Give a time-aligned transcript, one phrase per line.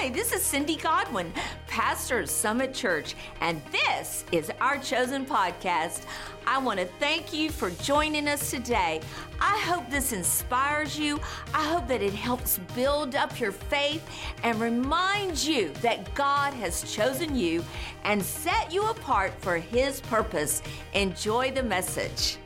[0.00, 1.32] Hi, this is Cindy Godwin,
[1.66, 6.04] pastor of Summit Church, and this is our chosen podcast.
[6.46, 9.00] I want to thank you for joining us today.
[9.40, 11.18] I hope this inspires you.
[11.52, 14.08] I hope that it helps build up your faith
[14.44, 17.64] and remind you that God has chosen you
[18.04, 20.62] and set you apart for His purpose.
[20.94, 22.36] Enjoy the message.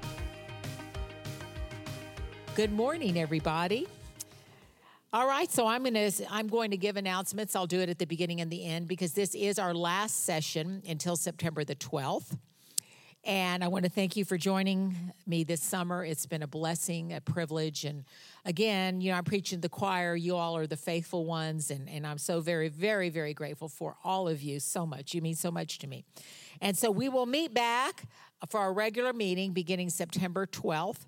[2.54, 3.88] Good morning, everybody.
[5.14, 7.54] All right, so I'm going to I'm going to give announcements.
[7.54, 10.82] I'll do it at the beginning and the end because this is our last session
[10.88, 12.38] until September the 12th.
[13.22, 16.02] And I want to thank you for joining me this summer.
[16.02, 17.84] It's been a blessing, a privilege.
[17.84, 18.04] And
[18.46, 20.16] again, you know, I'm preaching the choir.
[20.16, 21.70] You all are the faithful ones.
[21.70, 25.12] And, and I'm so very, very, very grateful for all of you so much.
[25.12, 26.06] You mean so much to me.
[26.62, 28.04] And so we will meet back
[28.48, 31.04] for our regular meeting beginning September 12th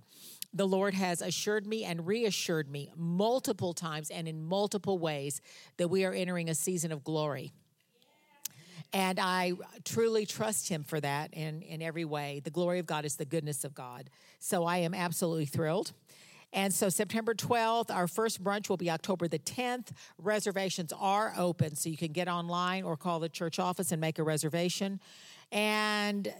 [0.55, 5.41] the Lord has assured me and reassured me multiple times and in multiple ways
[5.77, 7.53] that we are entering a season of glory.
[8.93, 12.41] And I truly trust him for that in, in every way.
[12.45, 14.09] The glory of God is the goodness of God.
[14.39, 15.91] So I am absolutely thrilled.
[16.53, 19.89] And so September 12th, our first brunch will be October the 10th.
[20.19, 24.21] Reservations are open, so you can get online or call the church office and make
[24.21, 25.01] a reservation.
[25.51, 26.33] And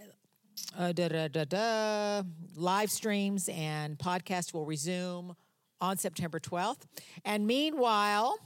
[0.77, 2.23] uh, da, da, da, da.
[2.55, 5.35] live streams and podcasts will resume
[5.81, 6.81] on September 12th.
[7.23, 8.37] And meanwhile,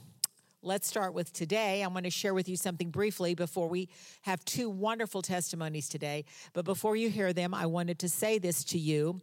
[0.62, 1.82] let's start with today.
[1.82, 3.88] I'm going to share with you something briefly before we
[4.22, 6.24] have two wonderful testimonies today.
[6.52, 9.20] But before you hear them, I wanted to say this to you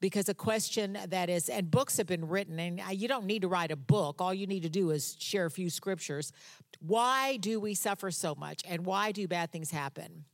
[0.00, 3.48] because a question that is, and books have been written, and you don't need to
[3.48, 4.20] write a book.
[4.20, 6.32] All you need to do is share a few scriptures.
[6.80, 10.24] Why do we suffer so much, and why do bad things happen?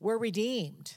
[0.00, 0.96] We're redeemed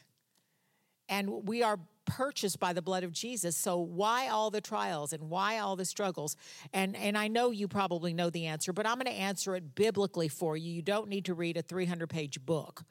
[1.09, 3.55] and we are purchased by the blood of Jesus.
[3.55, 6.35] So why all the trials and why all the struggles?
[6.73, 9.75] And and I know you probably know the answer, but I'm going to answer it
[9.75, 10.71] biblically for you.
[10.71, 12.83] You don't need to read a 300-page book.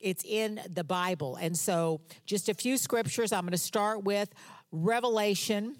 [0.00, 1.36] It's in the Bible.
[1.36, 3.32] And so just a few scriptures.
[3.32, 4.28] I'm going to start with
[4.70, 5.76] Revelation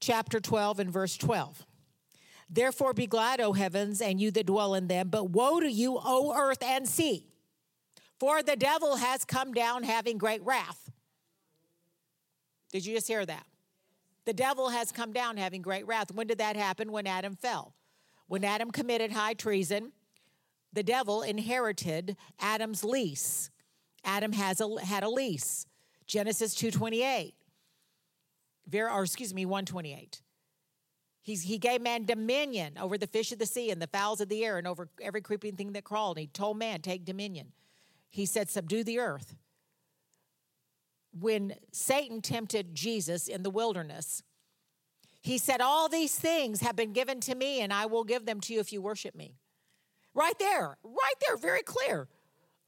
[0.00, 1.66] chapter 12 and verse 12.
[2.48, 5.98] Therefore be glad, O heavens, and you that dwell in them, but woe to you,
[6.02, 7.26] O earth and sea
[8.24, 10.90] for the devil has come down having great wrath.
[12.72, 13.44] Did you just hear that?
[14.24, 16.10] The devil has come down having great wrath.
[16.10, 16.90] When did that happen?
[16.90, 17.74] When Adam fell.
[18.26, 19.92] When Adam committed high treason,
[20.72, 23.50] the devil inherited Adam's lease.
[24.06, 25.66] Adam has a, had a lease.
[26.06, 27.34] Genesis 2:28.
[28.74, 30.22] or excuse me, 128.
[31.20, 34.30] He's, he gave man dominion over the fish of the sea and the fowls of
[34.30, 36.16] the air and over every creeping thing that crawled.
[36.16, 37.52] He told man, take dominion.
[38.14, 39.34] He said, Subdue the earth.
[41.18, 44.22] When Satan tempted Jesus in the wilderness,
[45.20, 48.38] he said, All these things have been given to me, and I will give them
[48.42, 49.34] to you if you worship me.
[50.14, 52.06] Right there, right there, very clear.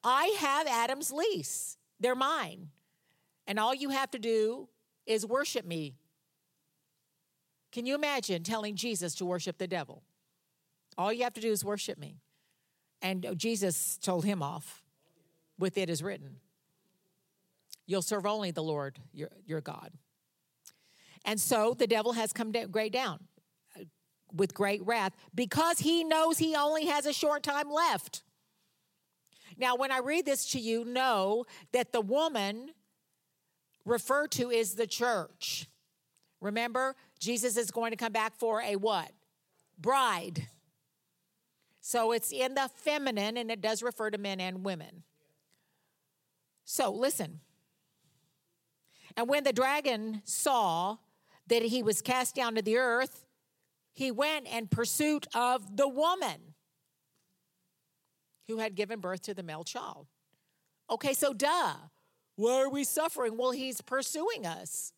[0.02, 2.70] I have Adam's lease, they're mine.
[3.46, 4.68] And all you have to do
[5.06, 5.94] is worship me.
[7.70, 10.02] Can you imagine telling Jesus to worship the devil?
[10.98, 12.16] All you have to do is worship me.
[13.00, 14.82] And Jesus told him off
[15.58, 16.36] with it is written.
[17.86, 19.92] You'll serve only the Lord your, your God.
[21.24, 23.20] And so the devil has come down, great down
[23.78, 23.84] uh,
[24.32, 28.22] with great wrath because he knows he only has a short time left.
[29.56, 32.70] Now, when I read this to you, know that the woman
[33.84, 35.68] referred to is the church.
[36.40, 39.10] Remember, Jesus is going to come back for a what?
[39.78, 40.48] Bride.
[41.80, 45.04] So it's in the feminine and it does refer to men and women.
[46.66, 47.40] So listen.
[49.16, 50.98] And when the dragon saw
[51.46, 53.24] that he was cast down to the earth,
[53.94, 56.54] he went in pursuit of the woman
[58.48, 60.08] who had given birth to the male child.
[60.90, 61.74] Okay, so duh.
[62.34, 63.36] Why are we suffering?
[63.36, 64.92] Well, he's pursuing us.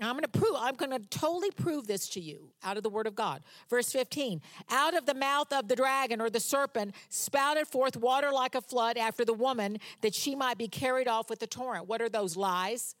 [0.00, 2.88] I'm going to prove, I'm going to totally prove this to you out of the
[2.88, 3.42] word of God.
[3.68, 4.40] Verse 15
[4.70, 8.62] Out of the mouth of the dragon or the serpent spouted forth water like a
[8.62, 11.88] flood after the woman that she might be carried off with the torrent.
[11.88, 12.94] What are those lies?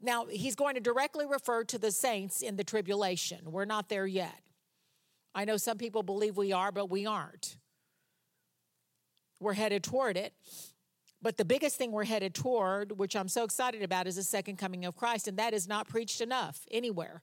[0.00, 3.50] Now, he's going to directly refer to the saints in the tribulation.
[3.50, 4.40] We're not there yet.
[5.34, 7.56] I know some people believe we are, but we aren't.
[9.40, 10.32] We're headed toward it.
[11.20, 14.56] But the biggest thing we're headed toward, which I'm so excited about, is the second
[14.56, 17.22] coming of Christ, and that is not preached enough anywhere.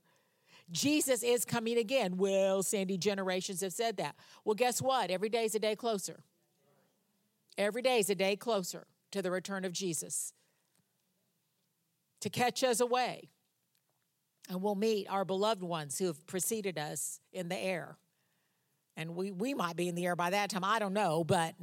[0.72, 2.18] Jesus is coming again.
[2.18, 4.16] Well, Sandy, generations have said that.
[4.44, 5.12] Well, guess what?
[5.12, 6.24] Every day is a day closer.
[7.58, 10.34] Every day is a day closer to the return of Jesus
[12.20, 13.30] to catch us away.
[14.50, 17.98] And we'll meet our beloved ones who have preceded us in the air.
[18.98, 20.64] And we, we might be in the air by that time.
[20.64, 21.54] I don't know, but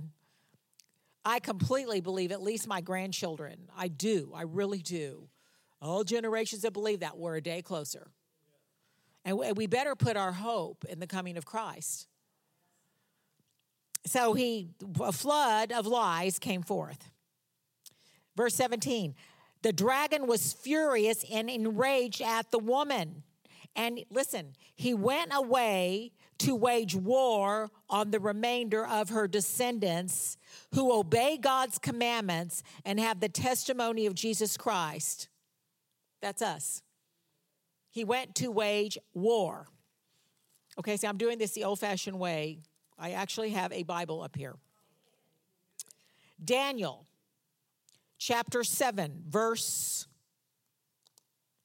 [1.25, 5.29] I completely believe, at least my grandchildren, I do, I really do.
[5.81, 8.11] All generations that believe that, we're a day closer.
[9.25, 12.09] And we better put our hope in the coming of Christ.
[14.07, 14.71] So he,
[15.01, 17.11] a flood of lies came forth.
[18.37, 19.15] Verse 17
[19.63, 23.23] the dragon was furious and enraged at the woman.
[23.77, 26.11] And listen, he went away
[26.43, 30.37] to wage war on the remainder of her descendants
[30.75, 35.29] who obey God's commandments and have the testimony of Jesus Christ.
[36.21, 36.83] That's us.
[37.91, 39.69] He went to wage war.
[40.79, 42.59] Okay, so I'm doing this the old fashioned way.
[42.99, 44.55] I actually have a Bible up here.
[46.45, 47.07] Daniel
[48.19, 50.09] chapter 7, verse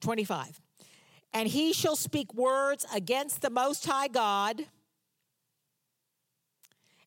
[0.01, 0.61] 25.
[1.33, 4.65] And he shall speak words against the Most High God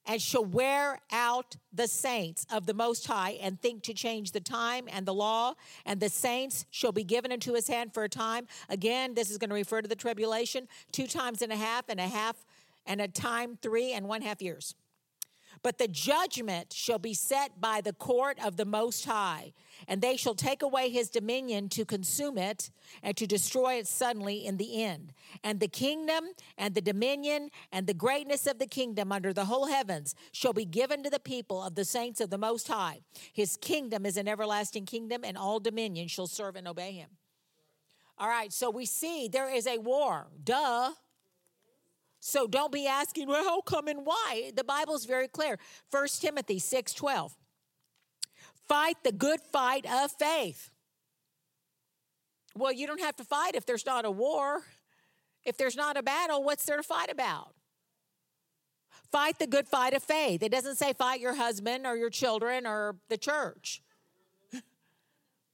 [0.06, 4.40] and shall wear out the saints of the Most High and think to change the
[4.40, 8.08] time and the law, and the saints shall be given into his hand for a
[8.08, 8.48] time.
[8.68, 12.00] Again, this is going to refer to the tribulation two times and a half, and
[12.00, 12.44] a half,
[12.86, 14.74] and a time three and one half years.
[15.62, 19.52] But the judgment shall be set by the court of the Most High,
[19.86, 22.70] and they shall take away his dominion to consume it
[23.02, 25.12] and to destroy it suddenly in the end.
[25.44, 26.24] And the kingdom
[26.56, 30.64] and the dominion and the greatness of the kingdom under the whole heavens shall be
[30.64, 33.00] given to the people of the saints of the Most High.
[33.32, 37.10] His kingdom is an everlasting kingdom, and all dominion shall serve and obey him.
[38.16, 40.28] All right, so we see there is a war.
[40.42, 40.92] Duh.
[42.20, 44.52] So don't be asking, well, how come and why?
[44.54, 45.58] The Bible's very clear.
[45.90, 47.34] 1 Timothy 6 12.
[48.68, 50.70] Fight the good fight of faith.
[52.54, 54.62] Well, you don't have to fight if there's not a war.
[55.44, 57.54] If there's not a battle, what's there to fight about?
[59.10, 60.42] Fight the good fight of faith.
[60.42, 63.82] It doesn't say fight your husband or your children or the church.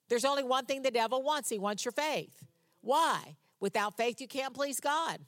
[0.08, 2.44] There's only one thing the devil wants he wants your faith.
[2.82, 3.36] Why?
[3.60, 5.20] Without faith, you can't please God.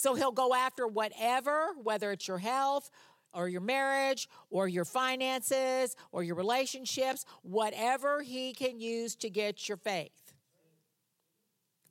[0.00, 2.90] So he'll go after whatever, whether it's your health
[3.34, 9.68] or your marriage or your finances or your relationships, whatever he can use to get
[9.68, 10.32] your faith.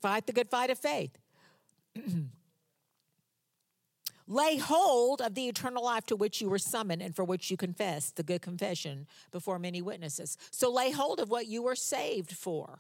[0.02, 1.20] Fight the good fight of faith.
[4.28, 7.58] Lay hold of the eternal life to which you were summoned and for which you
[7.58, 10.36] confessed the good confession before many witnesses.
[10.50, 12.80] So lay hold of what you were saved for.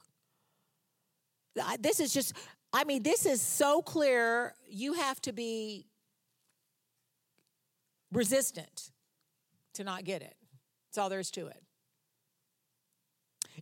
[1.80, 2.34] This is just,
[2.72, 4.54] I mean, this is so clear.
[4.68, 5.88] You have to be
[8.12, 8.92] resistant
[9.74, 10.36] to not get it.
[10.88, 11.64] That's all there is to it.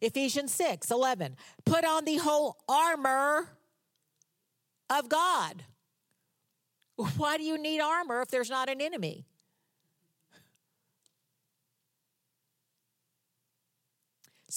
[0.02, 1.36] Ephesians 6 11.
[1.66, 3.50] Put on the whole armor
[4.90, 5.64] of God.
[7.18, 9.26] Why do you need armor if there's not an enemy?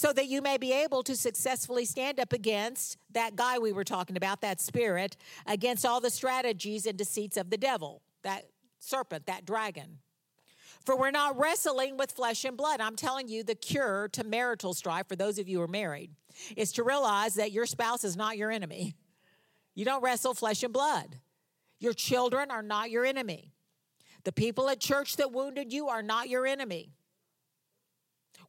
[0.00, 3.84] So that you may be able to successfully stand up against that guy we were
[3.84, 5.14] talking about, that spirit,
[5.46, 8.46] against all the strategies and deceits of the devil, that
[8.78, 9.98] serpent, that dragon.
[10.86, 12.80] For we're not wrestling with flesh and blood.
[12.80, 16.12] I'm telling you, the cure to marital strife, for those of you who are married,
[16.56, 18.94] is to realize that your spouse is not your enemy.
[19.74, 21.16] You don't wrestle flesh and blood.
[21.78, 23.52] Your children are not your enemy.
[24.24, 26.94] The people at church that wounded you are not your enemy.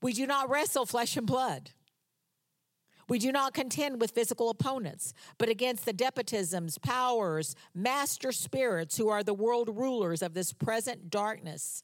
[0.02, 1.72] We do not wrestle flesh and blood.
[3.08, 9.10] We do not contend with physical opponents, but against the despotisms, powers, master spirits who
[9.10, 11.84] are the world rulers of this present darkness,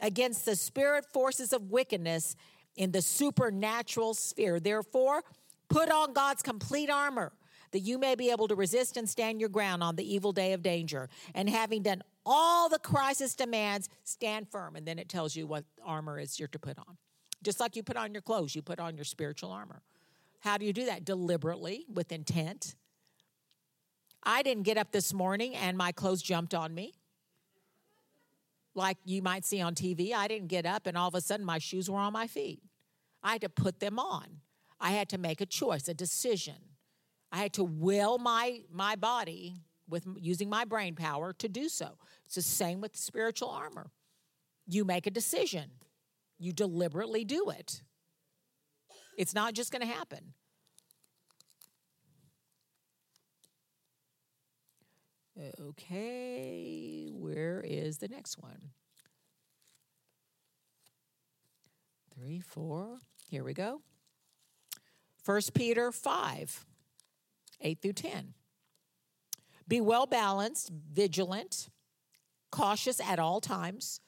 [0.00, 2.36] against the spirit forces of wickedness
[2.76, 4.60] in the supernatural sphere.
[4.60, 5.22] Therefore,
[5.68, 7.32] put on God's complete armor
[7.72, 10.52] that you may be able to resist and stand your ground on the evil day
[10.52, 11.08] of danger.
[11.34, 14.76] And having done all the crisis demands, stand firm.
[14.76, 16.98] And then it tells you what armor is you're to put on.
[17.42, 19.82] Just like you put on your clothes, you put on your spiritual armor.
[20.40, 21.04] How do you do that?
[21.04, 22.74] Deliberately, with intent.
[24.22, 26.94] I didn't get up this morning and my clothes jumped on me.
[28.74, 31.44] Like you might see on TV, I didn't get up and all of a sudden
[31.44, 32.62] my shoes were on my feet.
[33.22, 34.40] I had to put them on.
[34.80, 36.54] I had to make a choice, a decision.
[37.32, 41.98] I had to will my my body with using my brain power to do so.
[42.26, 43.90] It's the same with spiritual armor.
[44.66, 45.70] You make a decision.
[46.40, 47.82] You deliberately do it.
[49.18, 50.32] It's not just going to happen.
[55.60, 58.70] Okay, where is the next one?
[62.14, 63.00] Three, four.
[63.28, 63.82] Here we go.
[65.22, 66.64] First Peter 5,
[67.60, 68.34] 8 through 10.
[69.68, 71.68] Be well balanced, vigilant,
[72.50, 74.00] cautious at all times.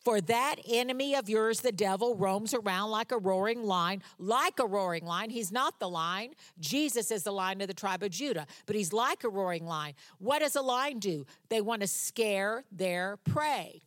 [0.00, 4.66] For that enemy of yours, the devil, roams around like a roaring lion, like a
[4.66, 5.28] roaring lion.
[5.28, 6.30] He's not the lion.
[6.58, 9.94] Jesus is the lion of the tribe of Judah, but he's like a roaring lion.
[10.18, 11.26] What does a lion do?
[11.50, 13.82] They want to scare their prey.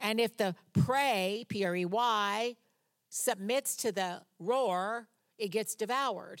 [0.00, 2.56] And if the prey, P R E Y,
[3.10, 6.40] submits to the roar, it gets devoured.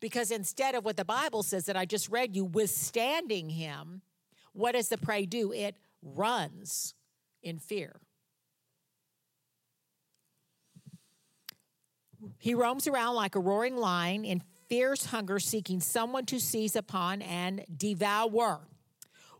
[0.00, 4.02] Because instead of what the Bible says that I just read you, withstanding him,
[4.58, 5.52] what does the prey do?
[5.52, 6.94] It runs
[7.44, 8.00] in fear.
[12.38, 17.22] He roams around like a roaring lion in fierce hunger, seeking someone to seize upon
[17.22, 18.66] and devour.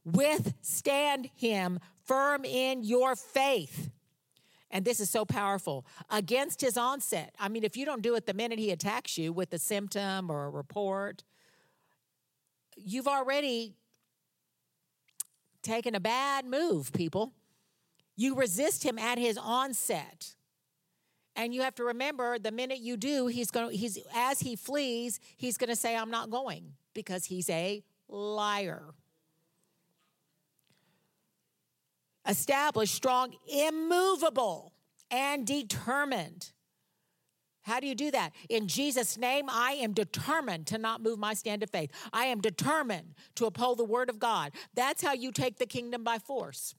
[0.04, 3.90] Withstand him firm in your faith.
[4.70, 7.34] And this is so powerful against his onset.
[7.40, 10.30] I mean, if you don't do it the minute he attacks you with a symptom
[10.30, 11.24] or a report,
[12.76, 13.74] you've already
[15.62, 17.32] taken a bad move, people.
[18.16, 20.34] You resist him at his onset.
[21.36, 24.56] And you have to remember the minute you do, he's going to, he's, as he
[24.56, 28.94] flees, he's going to say, I'm not going because he's a liar.
[32.28, 34.74] established, strong, immovable,
[35.10, 36.52] and determined.
[37.68, 38.32] How do you do that?
[38.48, 41.90] In Jesus' name, I am determined to not move my stand of faith.
[42.12, 44.52] I am determined to uphold the word of God.
[44.74, 46.74] That's how you take the kingdom by force.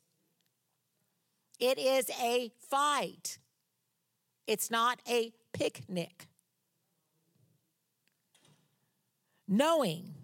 [1.59, 3.37] It is a fight,
[4.47, 6.27] it's not a picnic.
[9.47, 10.15] Knowing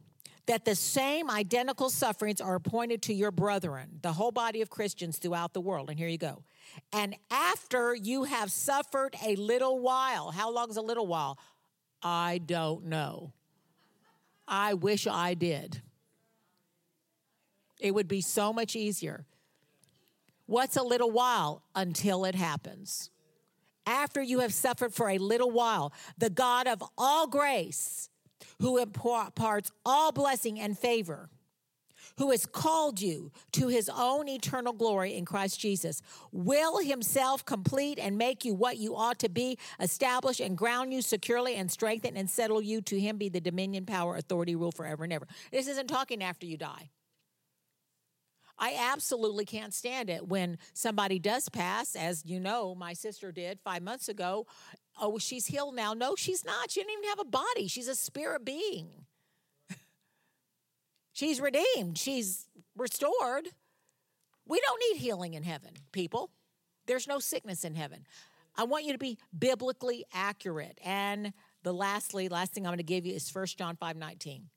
[0.48, 5.18] that the same identical sufferings are appointed to your brethren, the whole body of Christians
[5.18, 5.90] throughout the world.
[5.90, 6.44] And here you go.
[6.92, 11.38] And after you have suffered a little while, how long is a little while?
[12.02, 13.34] I don't know.
[14.48, 15.82] I wish I did.
[17.80, 19.26] It would be so much easier.
[20.46, 21.64] What's a little while?
[21.74, 23.10] Until it happens.
[23.88, 28.10] After you have suffered for a little while, the God of all grace,
[28.60, 31.30] who imparts all blessing and favor,
[32.18, 38.00] who has called you to his own eternal glory in Christ Jesus, will himself complete
[38.00, 42.16] and make you what you ought to be, establish and ground you securely and strengthen
[42.16, 42.82] and settle you.
[42.82, 45.28] To him be the dominion, power, authority, rule forever and ever.
[45.52, 46.90] This isn't talking after you die.
[48.58, 53.60] I absolutely can't stand it when somebody does pass, as you know, my sister did
[53.60, 54.48] five months ago,
[55.00, 55.94] oh, she's healed now.
[55.94, 56.72] No, she's not.
[56.72, 57.68] She didn't even have a body.
[57.68, 59.05] She's a spirit being.
[61.16, 61.98] She's redeemed.
[61.98, 62.46] She's
[62.78, 63.48] restored.
[64.46, 66.30] We don't need healing in heaven, people.
[66.86, 68.06] There's no sickness in heaven.
[68.56, 70.78] I want you to be biblically accurate.
[70.84, 74.50] And the lastly, last thing I'm going to give you is 1 John 5 19.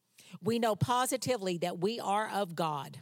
[0.43, 2.99] We know positively that we are of God,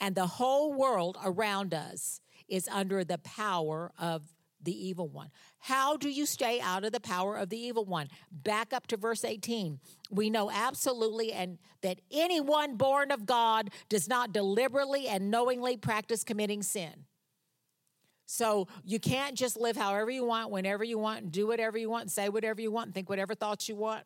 [0.00, 4.33] and the whole world around us is under the power of
[4.64, 5.30] the evil one.
[5.58, 8.08] How do you stay out of the power of the evil one?
[8.30, 9.78] Back up to verse 18.
[10.10, 16.24] We know absolutely and that anyone born of God does not deliberately and knowingly practice
[16.24, 17.04] committing sin.
[18.26, 22.10] So you can't just live however you want, whenever you want, do whatever you want,
[22.10, 24.04] say whatever you want, think whatever thoughts you want.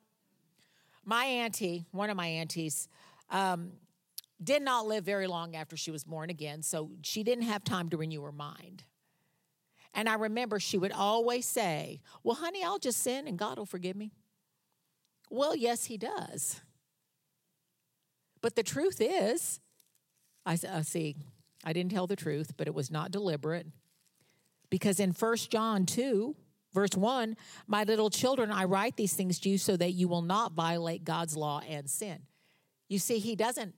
[1.05, 2.89] My auntie, one of my aunties,
[3.31, 3.73] um,
[4.43, 7.89] did not live very long after she was born again, so she didn't have time
[7.91, 8.85] to renew her mind.
[9.95, 13.67] And I remember she would always say, Well, honey, I'll just sin and God will
[13.67, 14.13] forgive me.
[15.31, 16.61] Well, yes, He does.
[18.41, 19.61] But the truth is,
[20.47, 21.17] I, I uh, see,
[21.65, 23.67] I didn't tell the truth, but it was not deliberate.
[24.71, 26.37] Because in 1 John 2,
[26.73, 30.23] verse 1, my little children, I write these things to you so that you will
[30.23, 32.21] not violate God's law and sin.
[32.89, 33.75] You see, He doesn't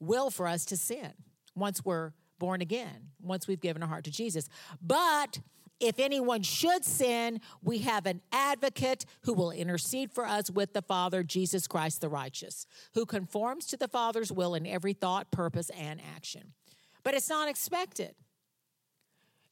[0.00, 1.12] will for us to sin
[1.54, 4.48] once we're born again, once we've given our heart to Jesus.
[4.80, 5.40] But
[5.78, 10.82] if anyone should sin, we have an advocate who will intercede for us with the
[10.82, 15.70] Father, Jesus Christ the righteous, who conforms to the Father's will in every thought, purpose,
[15.70, 16.54] and action.
[17.02, 18.14] But it's not expected.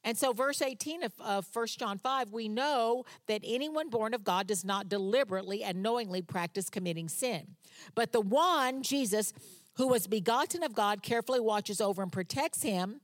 [0.03, 4.23] And so, verse 18 of, of 1 John 5, we know that anyone born of
[4.23, 7.55] God does not deliberately and knowingly practice committing sin.
[7.95, 9.33] But the one, Jesus,
[9.75, 13.01] who was begotten of God, carefully watches over and protects him.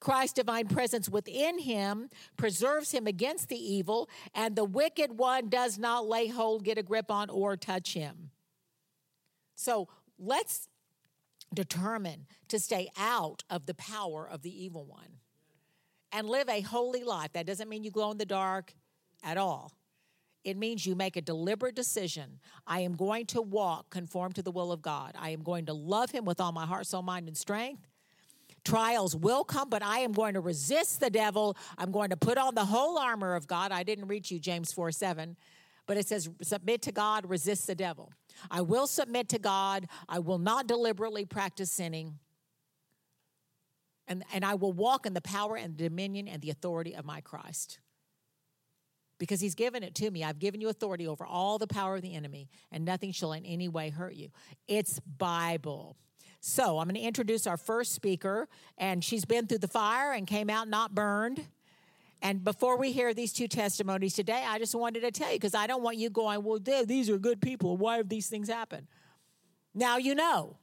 [0.00, 5.78] Christ's divine presence within him preserves him against the evil, and the wicked one does
[5.78, 8.30] not lay hold, get a grip on, or touch him.
[9.54, 9.88] So
[10.18, 10.68] let's
[11.52, 15.20] determine to stay out of the power of the evil one
[16.12, 17.32] and live a holy life.
[17.32, 18.72] That doesn't mean you glow in the dark
[19.22, 19.72] at all.
[20.44, 22.38] It means you make a deliberate decision.
[22.66, 25.14] I am going to walk conform to the will of God.
[25.18, 27.88] I am going to love Him with all my heart, soul, mind, and strength.
[28.64, 31.56] Trials will come, but I am going to resist the devil.
[31.76, 33.72] I'm going to put on the whole armor of God.
[33.72, 35.36] I didn't read you James 4 7,
[35.86, 38.12] but it says, submit to God, resist the devil.
[38.50, 39.86] I will submit to God.
[40.08, 42.18] I will not deliberately practice sinning.
[44.06, 47.20] And, and I will walk in the power and dominion and the authority of my
[47.20, 47.78] Christ.
[49.18, 50.24] Because he's given it to me.
[50.24, 53.44] I've given you authority over all the power of the enemy, and nothing shall in
[53.44, 54.30] any way hurt you.
[54.66, 55.96] It's Bible.
[56.40, 60.26] So I'm going to introduce our first speaker, and she's been through the fire and
[60.26, 61.46] came out not burned.
[62.20, 65.54] And before we hear these two testimonies today, I just wanted to tell you because
[65.54, 67.76] I don't want you going, well, these are good people.
[67.76, 68.88] Why have these things happened?
[69.74, 70.56] Now you know.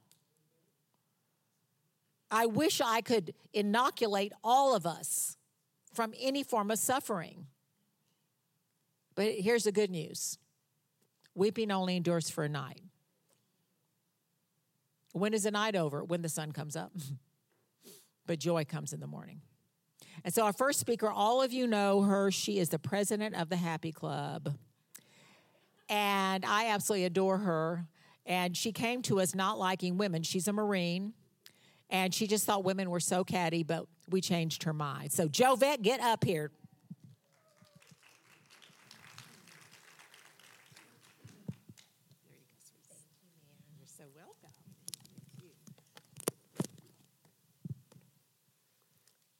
[2.30, 5.36] I wish I could inoculate all of us
[5.92, 7.46] from any form of suffering.
[9.14, 10.38] But here's the good news
[11.34, 12.82] weeping only endures for a night.
[15.12, 16.04] When is the night over?
[16.04, 16.92] When the sun comes up.
[18.26, 19.40] but joy comes in the morning.
[20.24, 22.30] And so, our first speaker, all of you know her.
[22.30, 24.56] She is the president of the Happy Club.
[25.88, 27.86] And I absolutely adore her.
[28.24, 30.22] And she came to us not liking women.
[30.22, 31.12] She's a Marine.
[31.90, 35.12] And she just thought women were so catty, but we changed her mind.
[35.12, 36.50] So, Jovette, get up here.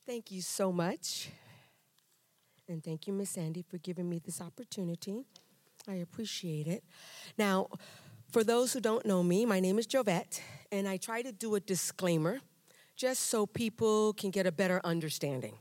[0.06, 1.30] Thank you so much.
[2.68, 5.24] And thank you, Miss Sandy, for giving me this opportunity.
[5.88, 6.84] I appreciate it.
[7.38, 7.68] Now,
[8.30, 10.40] for those who don't know me, my name is Jovette,
[10.70, 12.40] and I try to do a disclaimer
[12.94, 15.54] just so people can get a better understanding,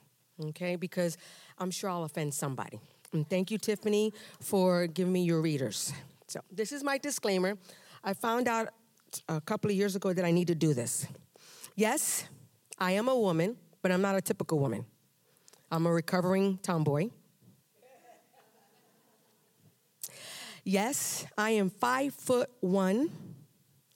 [0.49, 0.75] okay?
[0.75, 1.17] Because
[1.57, 2.79] I'm sure I'll offend somebody.
[3.13, 5.93] And thank you, Tiffany, for giving me your readers.
[6.27, 7.57] So, this is my disclaimer.
[8.03, 8.69] I found out
[9.27, 11.07] a couple of years ago that I need to do this.
[11.75, 12.25] Yes,
[12.77, 14.85] I am a woman but I'm not a typical woman.
[15.71, 17.09] I'm a recovering tomboy.
[20.63, 23.09] Yes, I am five foot one,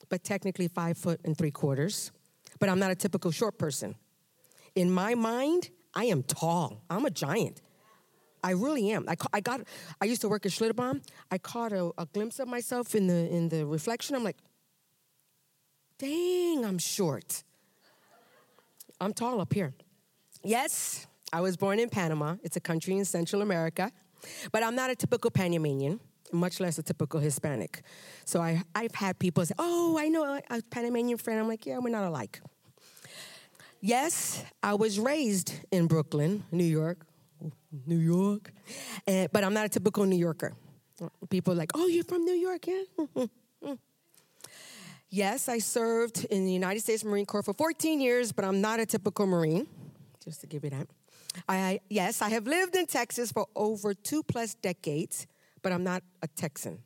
[0.08, 2.10] but technically five foot and three quarters.
[2.58, 3.94] But I'm not a typical short person.
[4.74, 6.82] In my mind, I am tall.
[6.90, 7.62] I'm a giant.
[8.42, 9.08] I really am.
[9.08, 9.60] I, I got.
[10.00, 11.02] I used to work at Schlitterbahn.
[11.30, 14.16] I caught a, a glimpse of myself in the in the reflection.
[14.16, 14.38] I'm like,
[15.98, 17.42] dang, I'm short.
[19.00, 19.74] I'm tall up here.
[20.42, 22.36] Yes, I was born in Panama.
[22.42, 23.90] It's a country in Central America.
[24.52, 26.00] But I'm not a typical Panamanian,
[26.32, 27.82] much less a typical Hispanic.
[28.24, 31.40] So I, I've had people say, Oh, I know a Panamanian friend.
[31.40, 32.40] I'm like, Yeah, we're not alike.
[33.80, 37.06] Yes, I was raised in Brooklyn, New York.
[37.86, 38.50] New York.
[39.06, 40.54] And, but I'm not a typical New Yorker.
[41.28, 43.26] People are like, Oh, you're from New York, yeah?
[45.16, 48.80] Yes, I served in the United States Marine Corps for 14 years, but I'm not
[48.80, 49.66] a typical Marine,
[50.22, 50.88] just to give you that.
[51.48, 55.26] I, yes, I have lived in Texas for over two plus decades,
[55.62, 56.80] but I'm not a Texan.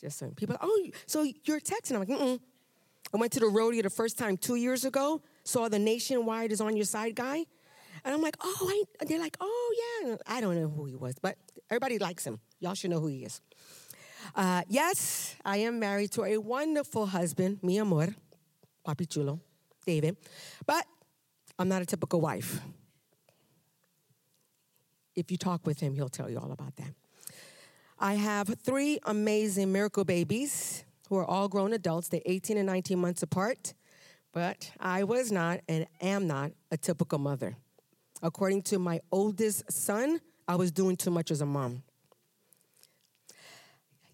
[0.00, 1.94] Just so people, oh, so you're a Texan?
[1.94, 2.40] I'm like, mm
[3.14, 6.60] I went to the rodeo the first time two years ago, saw the Nationwide is
[6.60, 7.46] on your side guy,
[8.04, 10.16] and I'm like, oh, they're like, oh yeah.
[10.26, 11.36] I don't know who he was, but
[11.70, 12.40] everybody likes him.
[12.58, 13.40] Y'all should know who he is.
[14.34, 18.14] Uh, yes, I am married to a wonderful husband, mi amor,
[18.86, 19.40] papi chulo,
[19.86, 20.16] David,
[20.66, 20.86] but
[21.58, 22.60] I'm not a typical wife.
[25.14, 26.94] If you talk with him, he'll tell you all about that.
[27.98, 32.08] I have three amazing miracle babies who are all grown adults.
[32.08, 33.74] They're 18 and 19 months apart,
[34.32, 37.56] but I was not and am not a typical mother.
[38.22, 41.82] According to my oldest son, I was doing too much as a mom.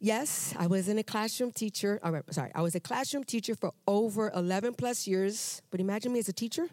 [0.00, 1.98] Yes, I was in a classroom teacher.
[2.04, 5.60] Oh, sorry, I was a classroom teacher for over 11 plus years.
[5.70, 6.68] But imagine me as a teacher.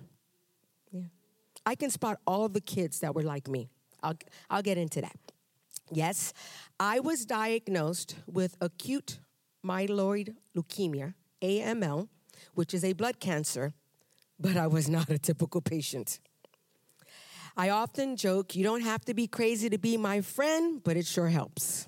[0.92, 1.02] Yeah,
[1.66, 3.70] I can spot all the kids that were like me.
[4.04, 4.18] I'll
[4.50, 5.18] I'll get into that.
[5.92, 6.34] Yes,
[6.80, 9.20] I was diagnosed with acute
[9.64, 12.08] myeloid leukemia (AML),
[12.54, 13.74] which is a blood cancer,
[14.40, 16.20] but I was not a typical patient.
[17.58, 21.06] I often joke, you don't have to be crazy to be my friend, but it
[21.06, 21.88] sure helps.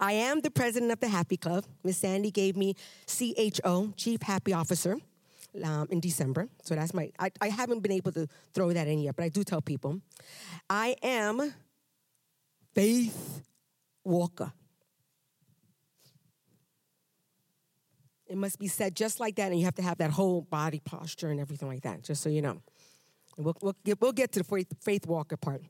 [0.00, 1.64] I am the president of the Happy Club.
[1.82, 2.74] Miss Sandy gave me
[3.06, 4.96] CHO, Chief Happy Officer,
[5.62, 6.48] um, in December.
[6.62, 9.28] So that's my, I, I haven't been able to throw that in yet, but I
[9.28, 10.00] do tell people.
[10.68, 11.54] I am
[12.74, 13.42] Faith
[14.04, 14.52] Walker.
[18.26, 20.80] It must be said just like that, and you have to have that whole body
[20.80, 22.62] posture and everything like that, just so you know.
[23.36, 25.62] We'll, we'll, get, we'll get to the faith, faith walker part.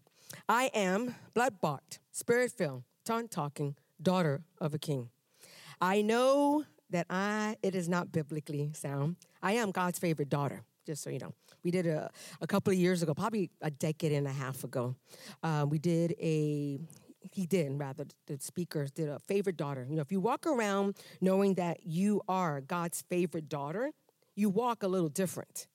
[0.48, 5.10] I am blood bought, spirit filled, tongue talking daughter of a king.
[5.80, 9.16] I know that I it is not biblically sound.
[9.42, 11.32] I am God's favorite daughter, just so you know.
[11.62, 14.96] We did a, a couple of years ago, probably a decade and a half ago.
[15.42, 16.78] Uh, we did a
[17.32, 20.94] he did rather the speakers did a favorite daughter you know if you walk around
[21.20, 23.90] knowing that you are god's favorite daughter
[24.36, 25.66] you walk a little different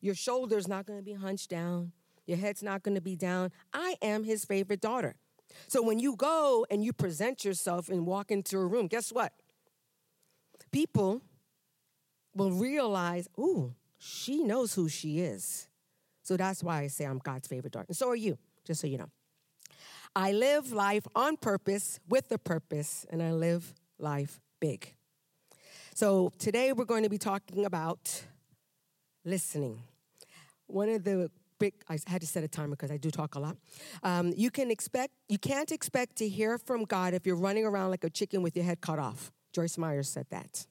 [0.00, 1.92] your shoulders not going to be hunched down
[2.26, 5.16] your head's not going to be down i am his favorite daughter
[5.68, 9.32] so when you go and you present yourself and walk into a room guess what
[10.72, 11.22] people
[12.34, 15.68] will realize ooh she knows who she is
[16.22, 18.86] so that's why i say i'm god's favorite daughter and so are you just so
[18.86, 19.10] you know
[20.18, 24.94] I live life on purpose with a purpose, and I live life big.
[25.94, 28.24] So today we're going to be talking about
[29.26, 29.82] listening.
[30.68, 31.30] One of the
[31.88, 33.56] I had to set a timer because I do talk a lot.
[34.02, 37.90] Um, you can expect, you can't expect to hear from God if you're running around
[37.90, 39.32] like a chicken with your head cut off.
[39.52, 40.66] Joyce Myers said that.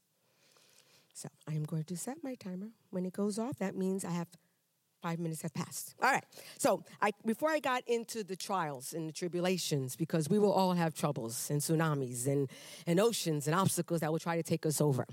[1.13, 2.67] So I am going to set my timer.
[2.89, 4.28] When it goes off, that means I have
[5.06, 5.93] Five minutes have passed.
[6.02, 6.24] All right.
[6.58, 10.74] So I, before I got into the trials and the tribulations, because we will all
[10.74, 12.50] have troubles and tsunamis and,
[12.88, 15.06] and oceans and obstacles that will try to take us over.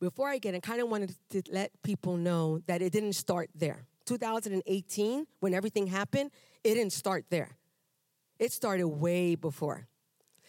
[0.00, 3.50] Before I get, I kind of wanted to let people know that it didn't start
[3.54, 3.84] there.
[4.06, 6.30] 2018, when everything happened,
[6.64, 7.56] it didn't start there.
[8.38, 9.86] It started way before.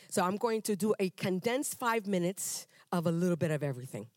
[0.10, 4.08] So I'm going to do a condensed five minutes of a little bit of everything.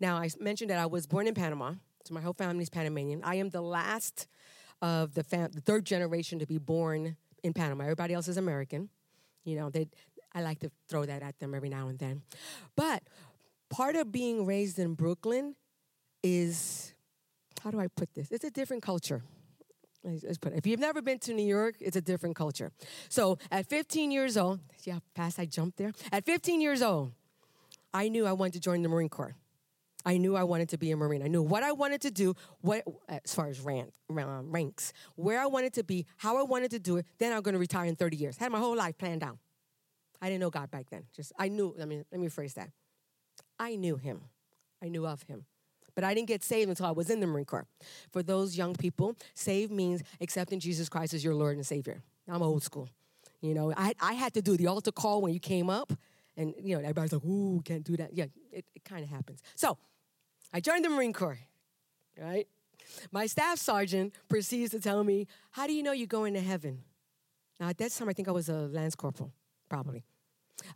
[0.00, 1.74] Now, I mentioned that I was born in Panama.
[2.04, 3.20] So my whole family is Panamanian.
[3.22, 4.26] I am the last
[4.82, 7.84] of the, fam- the third generation to be born in Panama.
[7.84, 8.88] Everybody else is American.
[9.44, 9.88] You know, they,
[10.34, 12.22] I like to throw that at them every now and then.
[12.76, 13.02] But
[13.68, 15.54] part of being raised in Brooklyn
[16.22, 16.94] is,
[17.62, 18.30] how do I put this?
[18.30, 19.22] It's a different culture.
[20.02, 22.72] If you've never been to New York, it's a different culture.
[23.08, 25.92] So at 15 years old, yeah, fast I jumped there.
[26.10, 27.12] At 15 years old,
[27.92, 29.34] I knew I wanted to join the Marine Corps.
[30.04, 31.22] I knew I wanted to be a Marine.
[31.22, 35.38] I knew what I wanted to do, what as far as rank, um, ranks, where
[35.38, 37.06] I wanted to be, how I wanted to do it.
[37.18, 38.36] Then I'm going to retire in 30 years.
[38.38, 39.36] Had my whole life planned out.
[40.22, 41.04] I didn't know God back then.
[41.14, 41.74] Just I knew.
[41.80, 42.70] I mean, let me phrase that.
[43.58, 44.22] I knew Him.
[44.82, 45.44] I knew of Him.
[45.94, 47.66] But I didn't get saved until I was in the Marine Corps.
[48.10, 52.02] For those young people, saved means accepting Jesus Christ as your Lord and Savior.
[52.28, 52.88] I'm old school.
[53.40, 55.92] You know, I, I had to do the altar call when you came up,
[56.36, 59.42] and you know, everybody's like, "Ooh, can't do that." Yeah, it, it kind of happens.
[59.56, 59.78] So
[60.52, 61.38] I joined the Marine Corps,
[62.18, 62.46] right?
[63.10, 66.82] My staff sergeant proceeds to tell me, How do you know you're going to heaven?
[67.58, 69.32] Now, at that time, I think I was a lance corporal,
[69.68, 70.04] probably.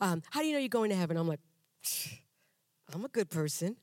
[0.01, 1.17] Um, How do you know you're going to heaven?
[1.17, 1.41] I'm like,
[2.93, 3.77] I'm a good person.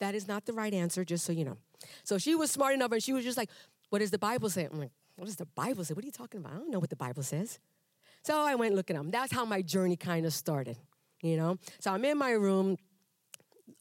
[0.00, 1.56] That is not the right answer, just so you know.
[2.04, 3.50] So she was smart enough and she was just like,
[3.90, 4.68] What does the Bible say?
[4.70, 5.94] I'm like, What does the Bible say?
[5.94, 6.52] What are you talking about?
[6.52, 7.58] I don't know what the Bible says.
[8.22, 9.10] So I went looking up.
[9.10, 10.76] That's how my journey kind of started,
[11.22, 11.56] you know?
[11.80, 12.76] So I'm in my room,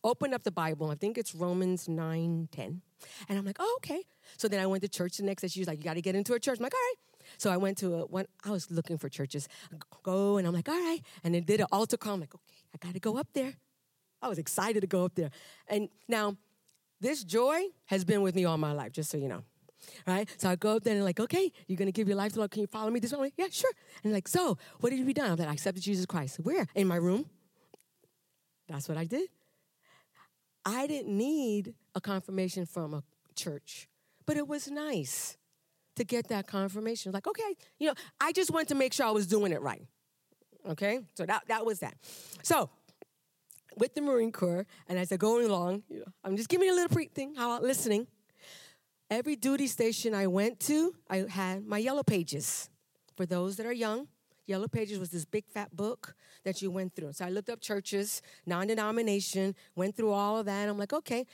[0.03, 0.89] opened up the Bible.
[0.89, 2.81] I think it's Romans 9, 10.
[3.29, 4.03] And I'm like, oh, okay.
[4.37, 5.47] So then I went to church the next day.
[5.47, 6.59] She was like, you got to get into a church.
[6.59, 6.95] I'm like, all right.
[7.37, 9.47] So I went to a one, I was looking for churches.
[10.03, 11.01] Go, and I'm like, all right.
[11.23, 12.13] And then did an altar call.
[12.13, 13.55] I'm like, okay, I got to go up there.
[14.21, 15.29] I was excited to go up there.
[15.67, 16.37] And now,
[16.99, 19.43] this joy has been with me all my life, just so you know.
[20.07, 20.27] Right?
[20.37, 22.51] So I go up there and like, okay, you're gonna give your life to Lord.
[22.51, 23.31] Can you follow me this way?
[23.37, 23.71] Yeah, sure.
[24.03, 25.31] And like, so what did you be done?
[25.31, 26.39] I'm like, I accepted Jesus Christ.
[26.41, 26.65] Where?
[26.73, 27.29] In my room.
[28.67, 29.29] That's what I did.
[30.65, 33.03] I didn't need a confirmation from a
[33.35, 33.87] church,
[34.25, 35.37] but it was nice
[35.95, 37.11] to get that confirmation.
[37.11, 39.87] Like, okay, you know, I just wanted to make sure I was doing it right.
[40.67, 41.95] Okay, so that, that was that.
[42.43, 42.69] So,
[43.77, 46.73] with the Marine Corps, and as I go along, you know, I'm just giving you
[46.73, 48.07] a little pre thing, how about listening.
[49.09, 52.69] Every duty station I went to, I had my yellow pages.
[53.15, 54.07] For those that are young,
[54.47, 57.11] Yellow Pages was this big fat book that you went through.
[57.13, 60.69] So I looked up churches, non denomination, went through all of that.
[60.69, 61.25] I'm like, okay,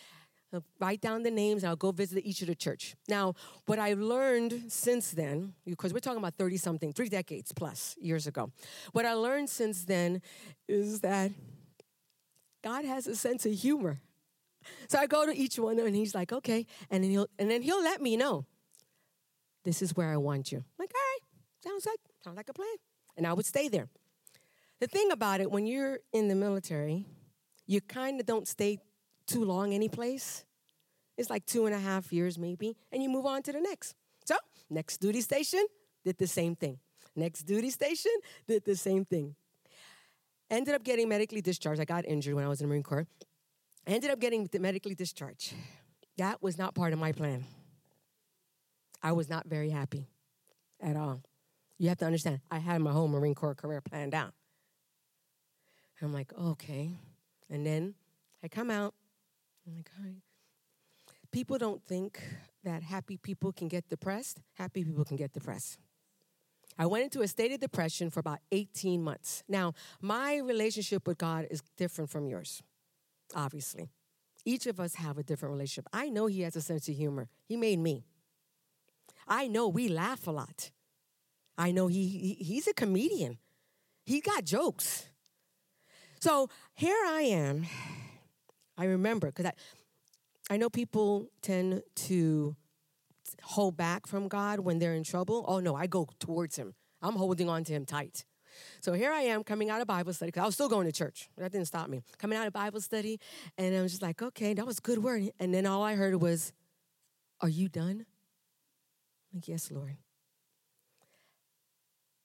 [0.51, 2.95] I'll write down the names and I'll go visit each of the church.
[3.07, 7.95] Now, what I've learned since then, because we're talking about 30 something, three decades plus
[8.01, 8.51] years ago,
[8.91, 10.21] what I learned since then
[10.67, 11.31] is that
[12.63, 13.99] God has a sense of humor.
[14.87, 17.61] So I go to each one and he's like, okay, and then he'll and then
[17.61, 18.45] he'll let me know.
[19.65, 20.59] This is where I want you.
[20.59, 21.19] I'm like, all right,
[21.63, 22.75] sounds like sounds like a plan
[23.17, 23.87] and I would stay there.
[24.79, 27.05] The thing about it, when you're in the military,
[27.65, 28.79] you kind of don't stay
[29.27, 30.45] too long any place.
[31.17, 33.95] It's like two and a half years maybe, and you move on to the next.
[34.25, 34.35] So,
[34.69, 35.65] next duty station,
[36.03, 36.79] did the same thing.
[37.15, 38.11] Next duty station,
[38.47, 39.35] did the same thing.
[40.49, 41.81] Ended up getting medically discharged.
[41.81, 43.07] I got injured when I was in the Marine Corps.
[43.87, 45.53] Ended up getting medically discharged.
[46.17, 47.45] That was not part of my plan.
[49.01, 50.07] I was not very happy
[50.79, 51.21] at all.
[51.77, 54.33] You have to understand, I had my whole Marine Corps career planned out.
[56.01, 56.91] I'm like, okay.
[57.49, 57.95] And then
[58.43, 58.93] I come out.
[59.65, 59.89] I'm like.
[61.31, 62.21] People don't think
[62.63, 64.41] that happy people can get depressed.
[64.53, 65.79] Happy people can get depressed.
[66.77, 69.43] I went into a state of depression for about 18 months.
[69.47, 72.61] Now, my relationship with God is different from yours,
[73.35, 73.89] obviously.
[74.45, 75.87] Each of us have a different relationship.
[75.93, 77.29] I know He has a sense of humor.
[77.47, 78.03] He made me.
[79.27, 80.71] I know we laugh a lot.
[81.57, 83.37] I know he, he he's a comedian.
[84.05, 85.05] He got jokes.
[86.19, 87.65] So here I am.
[88.77, 89.53] I remember because I,
[90.49, 92.55] I know people tend to
[93.43, 95.45] hold back from God when they're in trouble.
[95.47, 96.73] Oh no, I go towards Him.
[97.01, 98.25] I'm holding on to Him tight.
[98.81, 100.91] So here I am coming out of Bible study because I was still going to
[100.91, 101.29] church.
[101.37, 102.03] That didn't stop me.
[102.17, 103.19] Coming out of Bible study,
[103.57, 105.29] and I was just like, okay, that was good word.
[105.39, 106.53] And then all I heard was,
[107.41, 108.05] "Are you done?"
[109.33, 109.97] I'm like, yes, Lord.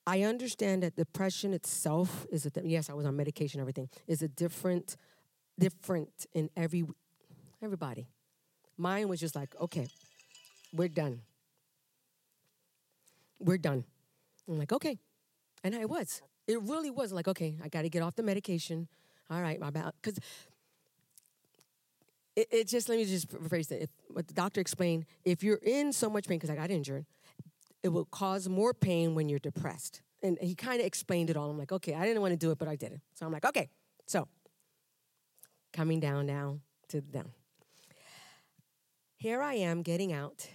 [0.07, 4.29] I understand that depression itself is a yes, I was on medication, everything is a
[4.29, 4.97] different,
[5.59, 6.85] different in every
[7.63, 8.09] everybody.
[8.79, 9.89] Mine was just like, okay,
[10.73, 11.23] we're done.
[13.39, 13.85] We're done.
[14.49, 14.99] I'm like, okay.
[15.63, 16.23] And I was.
[16.47, 18.89] It really was like, okay, I got to get off the medication.
[19.31, 19.93] All right, my bad.
[20.01, 20.19] Because
[22.35, 23.83] it, it, just, let me just rephrase it.
[23.83, 27.05] If, what the doctor explained, if you're in so much pain, because I got injured,
[27.83, 30.03] it will cause more pain when you're depressed.
[30.23, 31.51] And he kind of explained it all.
[31.51, 33.01] I'm like, okay, I didn't want to do it, but I did it.
[33.15, 33.69] So I'm like, okay.
[34.07, 34.27] So
[35.73, 37.31] coming down now to down.
[39.17, 40.49] Here I am getting out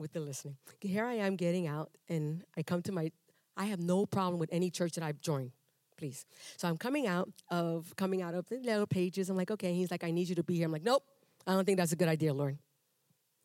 [0.00, 0.56] with the listening.
[0.80, 3.12] Here I am getting out, and I come to my,
[3.56, 5.52] I have no problem with any church that I've joined,
[5.96, 6.24] please.
[6.56, 9.28] So I'm coming out of, coming out of the little pages.
[9.28, 9.74] I'm like, okay.
[9.74, 10.66] He's like, I need you to be here.
[10.66, 11.04] I'm like, nope,
[11.46, 12.58] I don't think that's a good idea, Lord.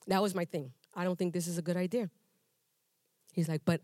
[0.07, 0.71] That was my thing.
[0.95, 2.09] I don't think this is a good idea.
[3.33, 3.81] He's like, but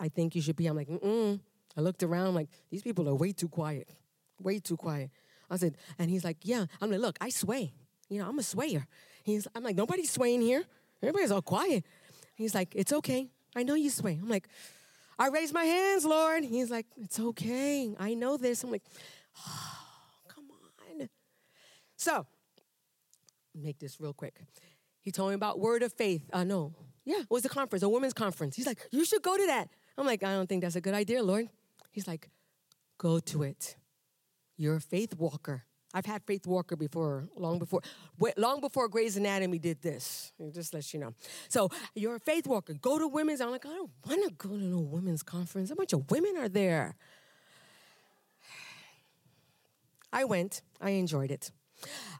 [0.00, 0.66] I think you should be.
[0.66, 1.38] I'm like, mm
[1.76, 3.88] I looked around, I'm like, these people are way too quiet,
[4.40, 5.10] way too quiet.
[5.50, 6.66] I said, and he's like, yeah.
[6.80, 7.72] I'm like, look, I sway.
[8.08, 8.86] You know, I'm a swayer.
[9.24, 10.64] He's, I'm like, nobody's swaying here.
[11.02, 11.84] Everybody's all quiet.
[12.34, 13.28] He's like, it's okay.
[13.54, 14.18] I know you sway.
[14.20, 14.48] I'm like,
[15.18, 16.44] I raise my hands, Lord.
[16.44, 17.94] He's like, it's okay.
[17.98, 18.64] I know this.
[18.64, 18.82] I'm like,
[19.46, 19.78] oh,
[20.28, 21.08] come on.
[21.96, 22.26] So,
[23.54, 24.40] make this real quick.
[25.00, 26.22] He told me about Word of Faith.
[26.32, 28.56] Uh, no, yeah, it was a conference, a women's conference.
[28.56, 29.68] He's like, you should go to that.
[29.96, 31.48] I'm like, I don't think that's a good idea, Lord.
[31.92, 32.28] He's like,
[32.98, 33.76] go to it.
[34.56, 35.64] You're a faith walker.
[35.96, 37.80] I've had Faith Walker before, long before,
[38.36, 40.32] long before Grey's Anatomy did this.
[40.52, 41.14] Just let you know.
[41.48, 42.74] So you're a Faith Walker.
[42.74, 43.40] Go to women's.
[43.40, 45.70] I'm like, I don't want to go to no women's conference.
[45.70, 46.96] A bunch of women are there.
[50.12, 50.62] I went.
[50.80, 51.52] I enjoyed it.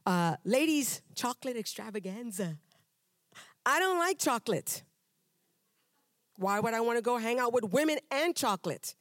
[0.05, 2.57] Uh, ladies, chocolate extravaganza.
[3.65, 4.83] I don't like chocolate.
[6.37, 8.95] Why would I want to go hang out with women and chocolate?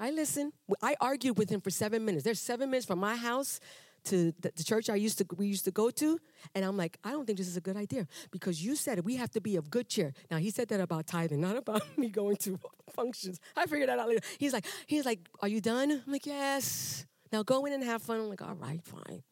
[0.00, 0.52] I listen.
[0.82, 2.24] I argued with him for seven minutes.
[2.24, 3.60] There's seven minutes from my house
[4.04, 6.18] to the, the, church I used to we used to go to,
[6.54, 9.16] and I'm like, I don't think this is a good idea because you said we
[9.16, 10.14] have to be of good cheer.
[10.30, 12.58] Now he said that about tithing, not about me going to
[12.96, 13.40] functions.
[13.54, 14.24] I figured that out later.
[14.38, 15.90] He's like, he's like, are you done?
[15.90, 17.04] I'm like, yes.
[17.30, 18.20] Now go in and have fun.
[18.20, 19.22] I'm like, all right, fine.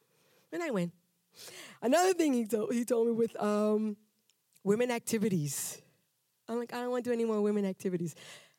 [0.52, 0.92] And I went.
[1.80, 3.96] Another thing he told he told me with um,
[4.64, 5.80] women activities.
[6.46, 8.14] I'm like, I don't want to do any more women activities.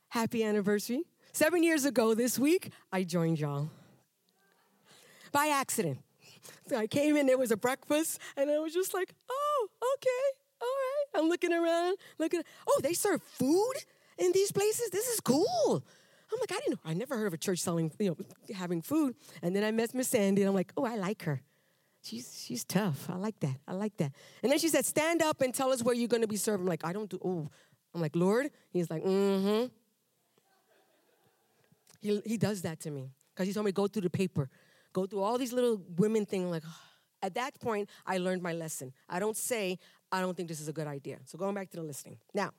[0.07, 1.03] Happy anniversary.
[1.39, 3.69] Seven years ago this week, I joined y'all
[5.31, 5.99] by accident.
[6.67, 10.37] So I came in, there was a breakfast, and I was just like, oh, okay,
[10.61, 11.05] all right.
[11.15, 13.75] I'm looking around, looking, oh, they serve food
[14.17, 14.89] in these places?
[14.89, 15.81] This is cool.
[16.29, 18.17] I'm like, I didn't I never heard of a church selling, you know,
[18.53, 19.15] having food.
[19.41, 21.41] And then I met Miss Sandy, and I'm like, oh, I like her.
[22.01, 23.09] She's she's tough.
[23.09, 23.55] I like that.
[23.65, 24.11] I like that.
[24.43, 26.65] And then she said, stand up and tell us where you're gonna be serving.
[26.65, 27.49] I'm like, I don't do, oh.
[27.95, 28.51] I'm like, Lord?
[28.71, 29.67] He's like, mm-hmm.
[31.99, 34.49] He, he does that to me because he told me go through the paper,
[34.93, 36.49] go through all these little women things.
[36.49, 36.63] Like,
[37.21, 38.93] at that point, I learned my lesson.
[39.09, 39.77] I don't say,
[40.11, 41.19] I don't think this is a good idea.
[41.25, 42.17] So going back to the listing.
[42.33, 42.51] Now,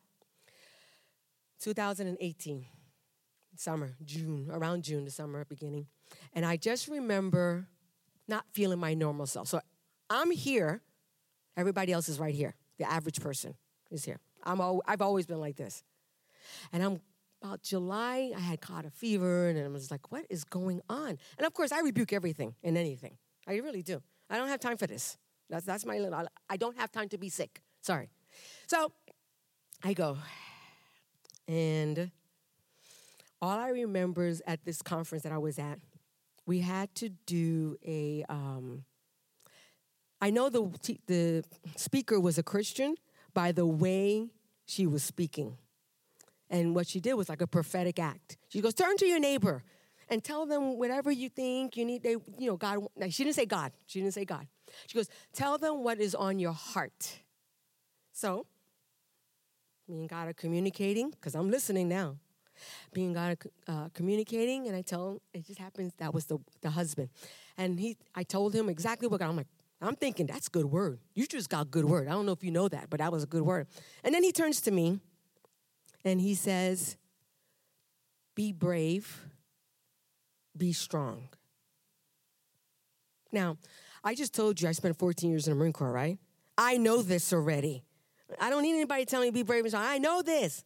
[1.60, 2.66] 2018,
[3.56, 5.86] summer, June, around June, the summer beginning.
[6.32, 7.66] And I just remember
[8.28, 9.48] not feeling my normal self.
[9.48, 9.60] So
[10.08, 10.82] I'm here,
[11.56, 12.54] everybody else is right here.
[12.78, 13.54] The average person
[13.90, 14.18] is here.
[14.42, 15.82] I'm al- I've always been like this.
[16.72, 17.00] And I'm
[17.42, 21.18] about July, I had caught a fever, and I was like, what is going on?
[21.38, 23.16] And of course, I rebuke everything and anything.
[23.46, 24.02] I really do.
[24.28, 25.16] I don't have time for this.
[25.48, 27.62] That's, that's my little, I don't have time to be sick.
[27.80, 28.10] Sorry.
[28.66, 28.92] So
[29.82, 30.18] I go,
[31.48, 32.10] and
[33.42, 35.78] all I remember is at this conference that I was at,
[36.46, 38.24] we had to do a.
[38.28, 38.84] Um,
[40.20, 40.70] I know the,
[41.06, 41.44] the
[41.76, 42.96] speaker was a Christian
[43.32, 44.28] by the way
[44.66, 45.56] she was speaking.
[46.50, 48.36] And what she did was like a prophetic act.
[48.48, 49.62] She goes, turn to your neighbor
[50.08, 52.02] and tell them whatever you think you need.
[52.02, 52.80] They, you know, God.
[53.10, 53.72] She didn't say God.
[53.86, 54.46] She didn't say God.
[54.88, 57.20] She goes, tell them what is on your heart.
[58.12, 58.46] So,
[59.88, 62.16] me and God are communicating because I'm listening now.
[62.94, 66.26] Me and God are uh, communicating, and I tell him it just happens that was
[66.26, 67.08] the the husband,
[67.56, 67.96] and he.
[68.14, 69.30] I told him exactly what God.
[69.30, 69.46] I'm like,
[69.80, 71.00] I'm thinking that's good word.
[71.14, 72.06] You just got good word.
[72.06, 73.66] I don't know if you know that, but that was a good word.
[74.04, 75.00] And then he turns to me,
[76.04, 76.96] and he says,
[78.34, 79.30] "Be brave."
[80.56, 81.28] be strong.
[83.32, 83.56] Now,
[84.04, 86.18] I just told you I spent 14 years in the Marine Corps, right?
[86.58, 87.82] I know this already.
[88.40, 89.84] I don't need anybody telling me be brave and strong.
[89.84, 90.64] I know this.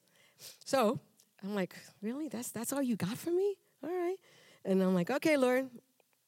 [0.64, 0.98] So
[1.42, 2.28] I'm like, really?
[2.28, 3.56] That's that's all you got for me?
[3.82, 4.16] All right.
[4.64, 5.68] And I'm like, okay, Lord.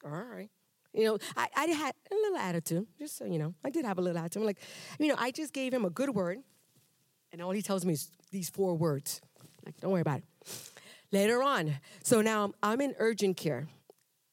[0.04, 0.50] All right.
[0.92, 3.54] You know, I, I had a little attitude, just so you know.
[3.64, 4.42] I did have a little attitude.
[4.42, 4.60] I'm like,
[4.98, 6.38] you know, I just gave him a good word,
[7.36, 9.20] and all he tells me is these four words.
[9.66, 10.24] Like, don't worry about it
[11.12, 11.74] later on.
[12.02, 13.68] So now I'm in urgent care,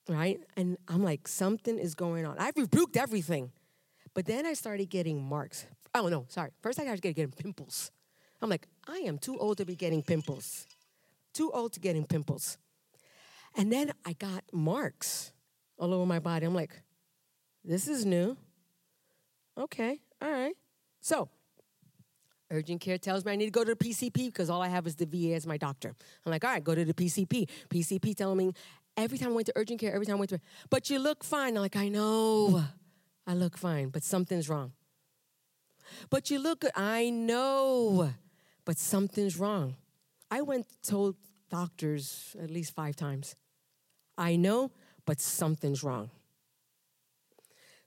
[0.07, 0.39] right?
[0.55, 2.37] And I'm like, something is going on.
[2.39, 3.51] I've rebuked everything.
[4.13, 5.65] But then I started getting marks.
[5.93, 6.51] Oh, no, sorry.
[6.61, 7.91] First, I started getting pimples.
[8.41, 10.65] I'm like, I am too old to be getting pimples.
[11.33, 12.57] Too old to getting pimples.
[13.57, 15.33] And then I got marks
[15.77, 16.45] all over my body.
[16.45, 16.81] I'm like,
[17.65, 18.37] this is new.
[19.57, 20.55] Okay, all right.
[21.01, 21.27] So
[22.53, 24.85] Urgent care tells me I need to go to the PCP because all I have
[24.85, 25.95] is the VA as my doctor.
[26.23, 27.49] I'm like, all right, go to the PCP.
[27.67, 28.53] PCP telling me
[28.95, 30.39] every time I went to urgent care, every time I went to,
[30.69, 31.57] but you look fine.
[31.57, 32.63] I'm like, I know,
[33.25, 34.71] I look fine, but something's wrong.
[36.11, 36.71] But you look good.
[36.75, 38.13] I know,
[38.65, 39.75] but something's wrong.
[40.29, 41.15] I went told
[41.49, 43.35] doctors at least five times.
[44.15, 44.71] I know,
[45.05, 46.11] but something's wrong.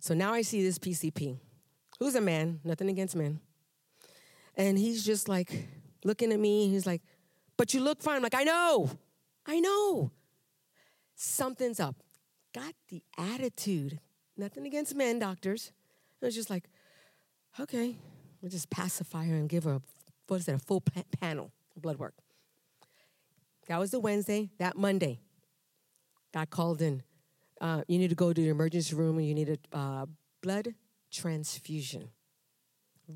[0.01, 1.39] So now I see this PCP,
[2.01, 3.41] who's a man, nothing against men.
[4.57, 5.69] And he's just like
[6.05, 6.69] looking at me.
[6.69, 7.03] He's like,
[7.57, 8.17] But you look fine.
[8.17, 8.91] I'm like, I know.
[9.47, 10.11] I know.
[11.15, 11.97] Something's up.
[12.55, 14.01] Got the attitude.
[14.37, 15.73] Nothing against men, doctors.
[16.21, 16.65] It was just like,
[17.59, 17.97] okay,
[18.41, 19.83] we'll just pacify her and give her a,
[20.27, 20.83] what is that, a full
[21.21, 22.15] panel blood work.
[23.69, 24.51] That was the Wednesday.
[24.59, 25.21] That Monday,
[26.33, 27.03] got called in.
[27.61, 30.07] Uh, you need to go to the emergency room and you need a uh,
[30.43, 30.75] blood
[31.11, 32.11] transfusion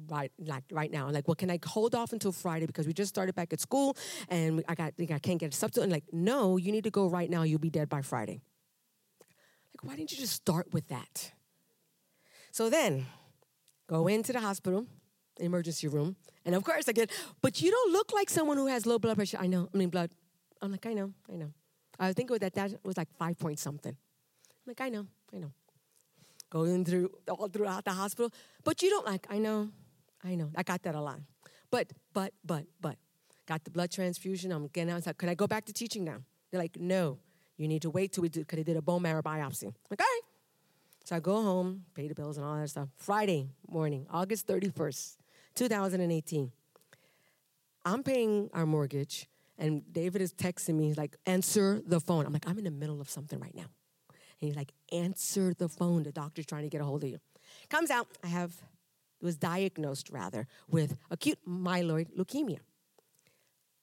[0.09, 1.09] right like right now.
[1.11, 3.97] Like, well, can I hold off until Friday because we just started back at school
[4.29, 5.85] and I got like, I can't get a substitute.
[5.85, 7.43] And like, no, you need to go right now.
[7.43, 8.41] You'll be dead by Friday.
[9.75, 11.33] Like, why didn't you just start with that?
[12.53, 13.07] So then,
[13.87, 14.87] go into the hospital,
[15.39, 18.87] emergency room, and of course I get, but you don't look like someone who has
[18.87, 19.39] low blood pressure.
[19.41, 19.69] I know.
[19.73, 20.11] I mean, blood.
[20.61, 21.53] I'm like, I know, I know.
[21.99, 23.93] I think that that was like five point something.
[23.93, 25.53] I'm like, I know, I know
[26.51, 28.33] going through all throughout the hospital.
[28.65, 29.71] But you don't like, I know,
[30.25, 30.51] I know.
[30.57, 31.21] I got that a lot.
[31.71, 32.97] But, but, but, but,
[33.47, 34.53] got the blood transfusion.
[34.53, 35.07] I'm getting out.
[35.07, 36.19] Like, can I go back to teaching now?
[36.51, 37.19] They're like, no,
[37.57, 39.73] you need to wait till we do, because they did a bone marrow biopsy.
[39.91, 40.21] Right.
[41.05, 42.89] So I go home, pay the bills and all that stuff.
[42.97, 45.17] Friday morning, August 31st,
[45.55, 46.53] 2018.
[47.85, 49.27] I'm paying our mortgage,
[49.59, 52.27] and David is texting me, he's like, answer the phone.
[52.27, 53.67] I'm like, I'm in the middle of something right now.
[54.09, 56.03] And he's like, answer the phone.
[56.03, 57.19] The doctor's trying to get a hold of you.
[57.69, 58.55] Comes out, I have,
[59.23, 62.59] was diagnosed rather, with acute myeloid leukemia.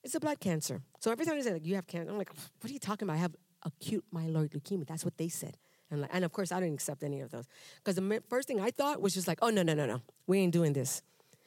[0.03, 0.81] It's a blood cancer.
[0.99, 3.07] So every time they say, like, you have cancer, I'm like, what are you talking
[3.07, 3.15] about?
[3.15, 4.87] I have acute myeloid leukemia.
[4.87, 5.57] That's what they said.
[5.89, 7.45] And, like, and of course, I didn't accept any of those.
[7.77, 10.01] Because the first thing I thought was just like, oh, no, no, no, no.
[10.27, 11.01] We ain't doing this.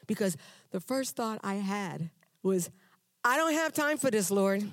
[0.07, 0.35] Because
[0.71, 2.09] the first thought I had
[2.43, 2.69] was,
[3.23, 4.63] I don't have time for this, Lord.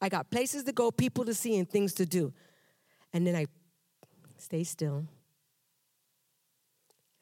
[0.00, 2.32] I got places to go, people to see, and things to do.
[3.12, 3.46] And then I
[4.36, 5.06] stay still.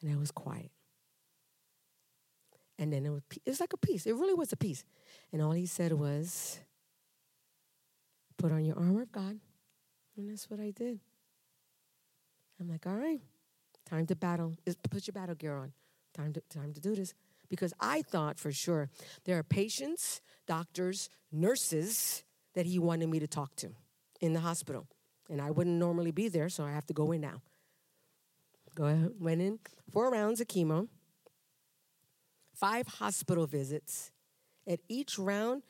[0.01, 0.71] And I was quiet.
[2.77, 4.05] And then it was, it was like a peace.
[4.05, 4.83] It really was a peace.
[5.31, 6.59] And all he said was,
[8.37, 9.39] put on your armor of God.
[10.17, 10.99] And that's what I did.
[12.59, 13.21] I'm like, all right,
[13.89, 14.55] time to battle.
[14.89, 15.73] Put your battle gear on.
[16.13, 17.13] Time to, time to do this.
[17.49, 18.89] Because I thought for sure
[19.25, 22.23] there are patients, doctors, nurses
[22.55, 23.69] that he wanted me to talk to
[24.21, 24.87] in the hospital.
[25.29, 27.41] And I wouldn't normally be there, so I have to go in now.
[28.75, 29.59] Go ahead, went in
[29.91, 30.87] four rounds of chemo,
[32.55, 34.11] five hospital visits.
[34.67, 35.63] At each round,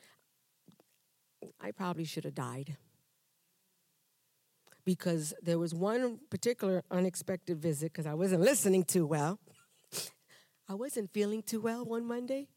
[1.60, 2.76] I probably should have died.
[4.84, 9.40] Because there was one particular unexpected visit because I wasn't listening too well.
[10.68, 12.48] I wasn't feeling too well one Monday.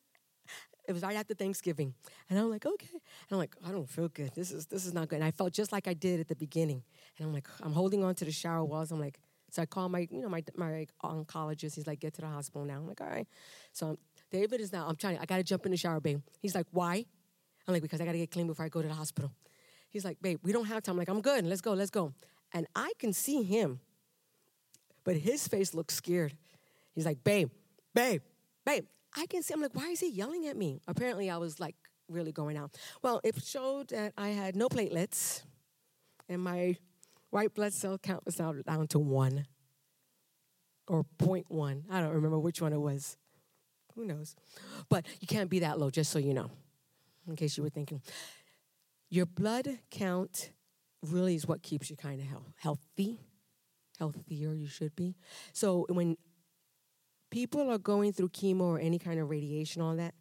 [0.88, 1.94] It was right after Thanksgiving.
[2.30, 2.88] And I'm like, okay.
[2.92, 3.02] And
[3.32, 4.32] I'm like, I don't feel good.
[4.34, 5.18] This is this is not good.
[5.18, 6.84] And I felt just like I did at the beginning.
[7.18, 8.92] And I'm like, I'm holding on to the shower walls.
[8.92, 9.20] I'm like,
[9.52, 11.76] so I call my, you know, my my oncologist.
[11.76, 12.76] He's like, get to the hospital now.
[12.76, 13.28] I'm like, all right.
[13.72, 13.98] So
[14.32, 16.22] David is now, I'm trying, I gotta jump in the shower, babe.
[16.40, 17.06] He's like, why?
[17.68, 19.32] I'm like, because I got to get clean before I go to the hospital.
[19.92, 20.94] He's like, babe, we don't have time.
[20.94, 21.46] I'm like, I'm good.
[21.46, 22.14] Let's go, let's go.
[22.52, 23.80] And I can see him,
[25.04, 26.36] but his face looks scared.
[26.94, 27.52] He's like, babe,
[27.94, 28.22] babe,
[28.66, 28.86] babe.
[29.16, 29.54] I can see.
[29.54, 30.82] I'm like, why is he yelling at me?
[30.88, 31.76] Apparently, I was like
[32.08, 32.76] really going out.
[33.04, 35.44] Well, it showed that I had no platelets,
[36.28, 36.76] and my
[37.30, 39.46] white blood cell count was now down to one
[40.88, 41.84] or 0.1.
[41.90, 43.16] I don't remember which one it was.
[44.00, 44.34] Who knows?
[44.88, 46.50] But you can't be that low, just so you know,
[47.28, 48.02] in case you were thinking.
[49.10, 50.52] Your blood count
[51.06, 53.20] really is what keeps you kind of healthy,
[53.98, 55.18] healthier you should be.
[55.52, 56.16] So when
[57.30, 60.14] people are going through chemo or any kind of radiation, all that,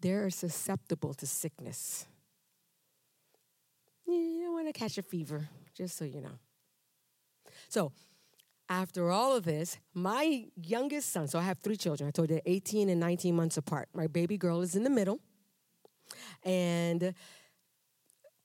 [0.00, 2.06] they're susceptible to sickness.
[4.04, 6.40] You don't want to catch a fever, just so you know.
[7.68, 7.92] So,
[8.72, 12.08] after all of this, my youngest son, so I have three children.
[12.08, 13.88] I told you 18 and 19 months apart.
[13.92, 15.20] My baby girl is in the middle.
[16.42, 17.14] And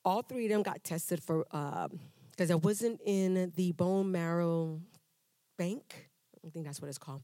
[0.03, 4.11] all three of them got tested for, because um, uh, I wasn't in the bone
[4.11, 4.81] marrow
[5.57, 6.09] bank.
[6.45, 7.23] I think that's what it's called.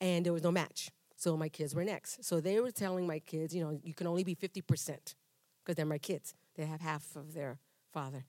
[0.00, 0.90] And there was no match.
[1.16, 2.24] So my kids were next.
[2.24, 4.62] So they were telling my kids, you know, you can only be 50%
[5.64, 6.34] because they're my kids.
[6.54, 7.58] They have half of their
[7.94, 8.24] father,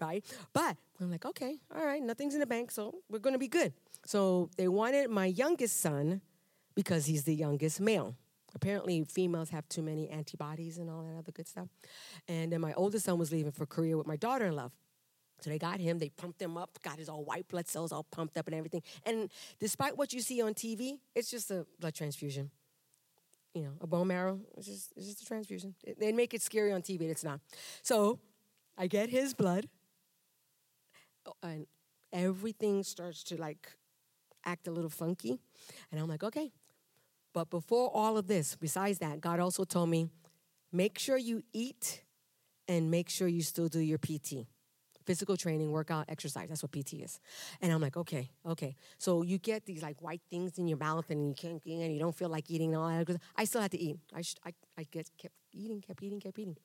[0.00, 0.24] right?
[0.52, 3.72] But I'm like, okay, all right, nothing's in the bank, so we're to be good.
[4.04, 6.20] So they wanted my youngest son
[6.74, 8.16] because he's the youngest male.
[8.54, 11.68] Apparently, females have too many antibodies and all that other good stuff.
[12.28, 14.70] And then my oldest son was leaving for Korea with my daughter in law.
[15.40, 18.04] So they got him, they pumped him up, got his all white blood cells all
[18.04, 18.82] pumped up and everything.
[19.04, 22.50] And despite what you see on TV, it's just a blood transfusion.
[23.54, 25.74] You know, a bone marrow, it's just, it's just a transfusion.
[25.98, 27.40] They make it scary on TV, it's not.
[27.82, 28.18] So
[28.76, 29.68] I get his blood,
[31.26, 31.66] oh, and
[32.12, 33.68] everything starts to like
[34.44, 35.38] act a little funky.
[35.90, 36.52] And I'm like, okay.
[37.32, 40.08] But before all of this, besides that, God also told me
[40.72, 42.02] make sure you eat
[42.68, 44.46] and make sure you still do your PT
[45.04, 46.48] physical training, workout, exercise.
[46.48, 47.20] That's what PT is.
[47.60, 48.76] And I'm like, okay, okay.
[48.98, 51.92] So you get these like white things in your mouth and you can't eat and
[51.92, 53.20] you don't feel like eating and all that.
[53.36, 53.98] I still had to eat.
[54.14, 56.56] I, sh- I, I get, kept eating, kept eating, kept eating.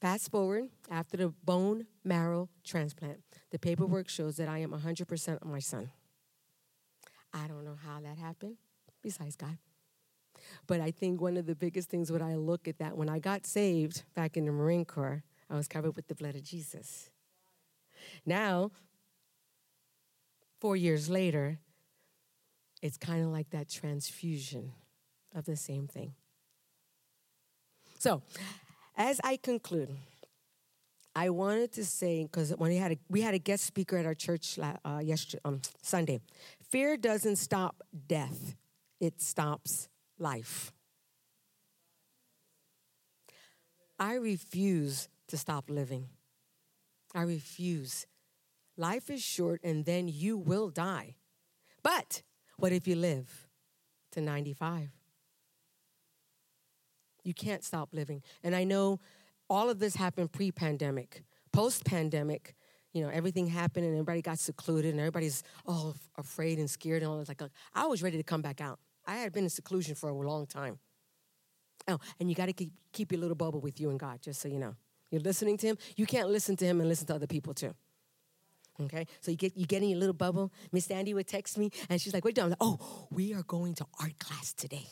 [0.00, 3.18] Fast forward after the bone marrow transplant,
[3.50, 5.90] the paperwork shows that I am 100% my son.
[7.34, 8.56] I don't know how that happened,
[9.02, 9.58] besides God.
[10.66, 13.18] But I think one of the biggest things when I look at that, when I
[13.18, 17.10] got saved back in the Marine Corps, I was covered with the blood of Jesus.
[18.24, 18.70] Now,
[20.60, 21.58] four years later,
[22.82, 24.72] it's kind of like that transfusion
[25.34, 26.14] of the same thing.
[27.98, 28.22] So,
[28.98, 29.96] as I conclude,
[31.14, 34.04] I wanted to say because when we had a, we had a guest speaker at
[34.04, 36.20] our church uh, yesterday um, Sunday,
[36.68, 38.56] fear doesn't stop death;
[39.00, 39.88] it stops
[40.18, 40.72] life.
[43.98, 46.08] I refuse to stop living.
[47.14, 48.06] I refuse.
[48.76, 51.14] Life is short, and then you will die.
[51.82, 52.22] But
[52.58, 53.48] what if you live
[54.12, 54.97] to 95?
[57.28, 58.22] You can't stop living.
[58.42, 59.00] And I know
[59.50, 61.22] all of this happened pre pandemic.
[61.52, 62.54] Post pandemic,
[62.94, 67.10] you know, everything happened and everybody got secluded and everybody's all afraid and scared and
[67.10, 67.28] all that.
[67.28, 67.42] Like,
[67.74, 68.78] I was ready to come back out.
[69.06, 70.78] I had been in seclusion for a long time.
[71.86, 74.40] Oh, and you got to keep, keep your little bubble with you and God, just
[74.40, 74.74] so you know.
[75.10, 75.78] You're listening to Him.
[75.96, 77.74] You can't listen to Him and listen to other people too.
[78.80, 80.52] Okay, so you get you get in your little bubble.
[80.70, 83.34] Miss Andy would text me, and she's like, "What are you doing?" Like, "Oh, we
[83.34, 84.86] are going to art class today."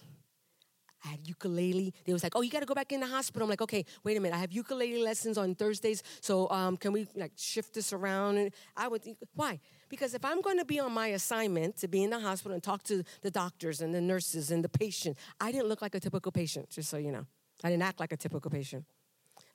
[1.07, 1.95] I had ukulele.
[2.05, 3.85] They was like, "Oh, you got to go back in the hospital." I'm like, "Okay,
[4.03, 4.35] wait a minute.
[4.35, 8.53] I have ukulele lessons on Thursdays, so um, can we like shift this around?" And
[8.77, 9.03] I would
[9.35, 9.61] why?
[9.89, 12.63] Because if I'm going to be on my assignment to be in the hospital and
[12.63, 16.01] talk to the doctors and the nurses and the patient, I didn't look like a
[16.01, 16.71] typical patient.
[16.71, 17.27] Just so you know,
[17.63, 18.85] I didn't act like a typical patient.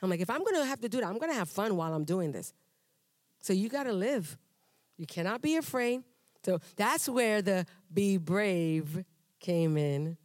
[0.02, 1.76] I'm like, if I'm going to have to do that, I'm going to have fun
[1.76, 2.54] while I'm doing this.
[3.41, 4.38] So you got to live.
[4.97, 6.02] You cannot be afraid.
[6.45, 9.04] So that's where the be brave
[9.39, 10.18] came in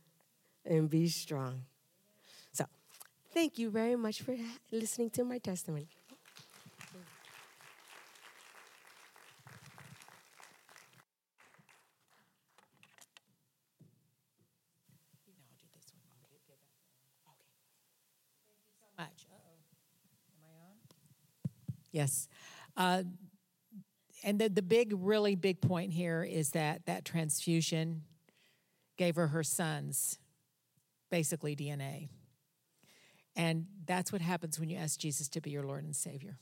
[0.66, 1.62] and be strong.
[2.52, 2.64] So
[3.32, 4.36] thank you very much for
[4.70, 5.88] listening to my testimony.
[21.96, 22.28] Yes.
[22.76, 23.04] Uh,
[24.22, 28.02] and the, the big, really big point here is that that transfusion
[28.98, 30.18] gave her her son's
[31.10, 32.08] basically DNA.
[33.34, 36.38] And that's what happens when you ask Jesus to be your Lord and Savior.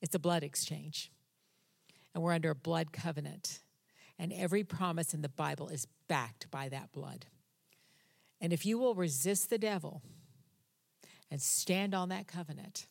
[0.00, 1.12] It's a blood exchange.
[2.14, 3.60] And we're under a blood covenant.
[4.18, 7.26] And every promise in the Bible is backed by that blood.
[8.40, 10.02] And if you will resist the devil,
[11.30, 12.86] and stand on that covenant,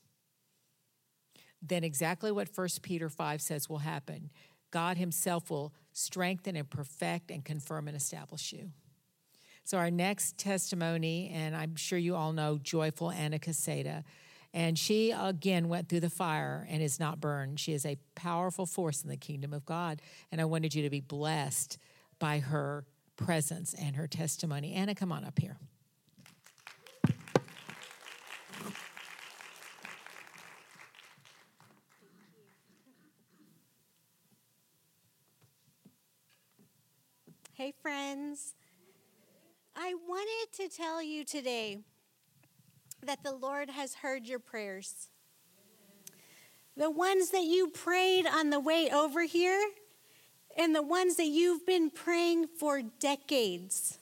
[1.62, 4.32] then exactly what 1 Peter 5 says will happen.
[4.72, 8.72] God Himself will strengthen and perfect and confirm and establish you.
[9.70, 14.04] So, our next testimony, and I'm sure you all know joyful Anna Caseta,
[14.52, 17.60] and she again went through the fire and is not burned.
[17.60, 20.02] She is a powerful force in the kingdom of God.
[20.32, 21.78] And I wanted you to be blessed
[22.18, 24.74] by her presence and her testimony.
[24.74, 25.58] Anna, come on up here.
[37.54, 38.56] Hey, friends.
[39.82, 41.80] I wanted to tell you today
[43.02, 45.08] that the Lord has heard your prayers.
[46.76, 49.70] The ones that you prayed on the way over here,
[50.58, 54.00] and the ones that you've been praying for decades.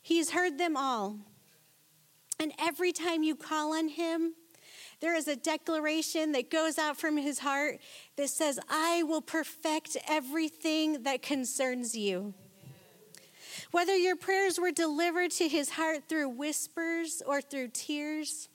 [0.00, 1.18] He's heard them all.
[2.40, 4.32] And every time you call on Him,
[5.00, 7.80] there is a declaration that goes out from His heart
[8.16, 12.32] that says, I will perfect everything that concerns you.
[13.70, 18.48] Whether your prayers were delivered to his heart through whispers or through tears,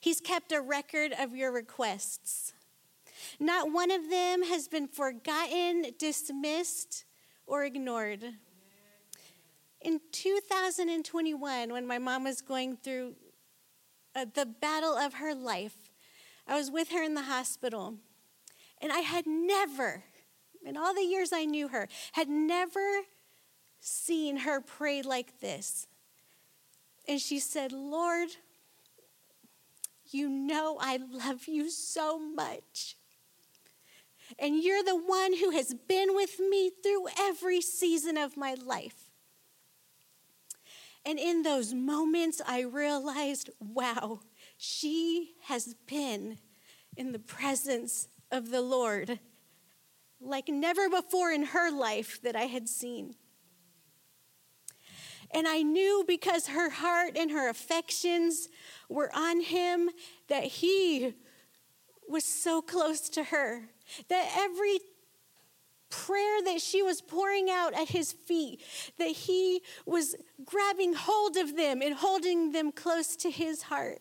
[0.00, 2.54] he's kept a record of your requests.
[3.38, 7.04] Not one of them has been forgotten, dismissed,
[7.46, 8.24] or ignored.
[9.80, 13.14] In 2021, when my mom was going through
[14.16, 15.76] uh, the battle of her life,
[16.48, 17.94] I was with her in the hospital,
[18.82, 20.02] and I had never,
[20.64, 23.02] in all the years I knew her, had never
[23.86, 25.86] seen her pray like this.
[27.08, 28.28] And she said, Lord,
[30.10, 32.96] you know I love you so much.
[34.38, 39.10] And you're the one who has been with me through every season of my life.
[41.04, 44.20] And in those moments, I realized wow,
[44.58, 46.38] she has been
[46.96, 49.20] in the presence of the Lord
[50.20, 53.14] like never before in her life that I had seen.
[55.32, 58.48] And I knew because her heart and her affections
[58.88, 59.90] were on him
[60.28, 61.14] that he
[62.08, 63.68] was so close to her.
[64.08, 64.78] That every
[65.90, 68.60] prayer that she was pouring out at his feet,
[68.98, 74.00] that he was grabbing hold of them and holding them close to his heart.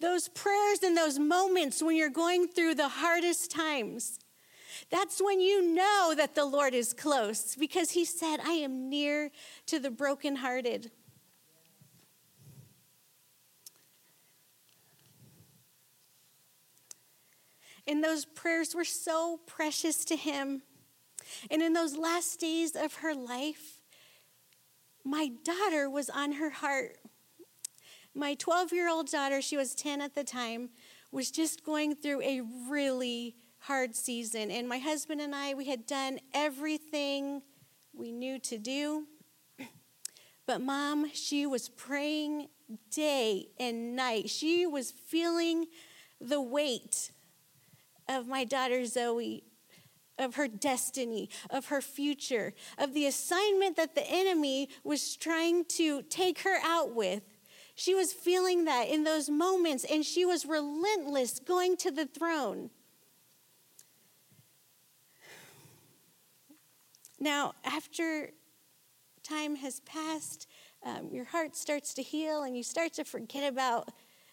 [0.00, 4.18] Those prayers and those moments when you're going through the hardest times,
[4.90, 9.30] that's when you know that the Lord is close because he said, I am near
[9.66, 10.90] to the brokenhearted.
[17.86, 20.62] And those prayers were so precious to him.
[21.50, 23.80] And in those last days of her life,
[25.04, 26.98] my daughter was on her heart.
[28.14, 30.70] My 12 year old daughter, she was 10 at the time,
[31.10, 33.36] was just going through a really
[33.68, 34.50] hard season.
[34.50, 37.42] And my husband and I, we had done everything
[37.92, 39.04] we knew to do.
[40.46, 42.48] But mom, she was praying
[42.90, 44.30] day and night.
[44.30, 45.66] She was feeling
[46.18, 47.12] the weight
[48.08, 49.44] of my daughter Zoe,
[50.18, 56.00] of her destiny, of her future, of the assignment that the enemy was trying to
[56.00, 57.22] take her out with.
[57.74, 62.70] She was feeling that in those moments, and she was relentless going to the throne.
[67.20, 68.30] Now, after
[69.22, 70.46] time has passed,
[70.84, 73.88] um, your heart starts to heal and you start to forget about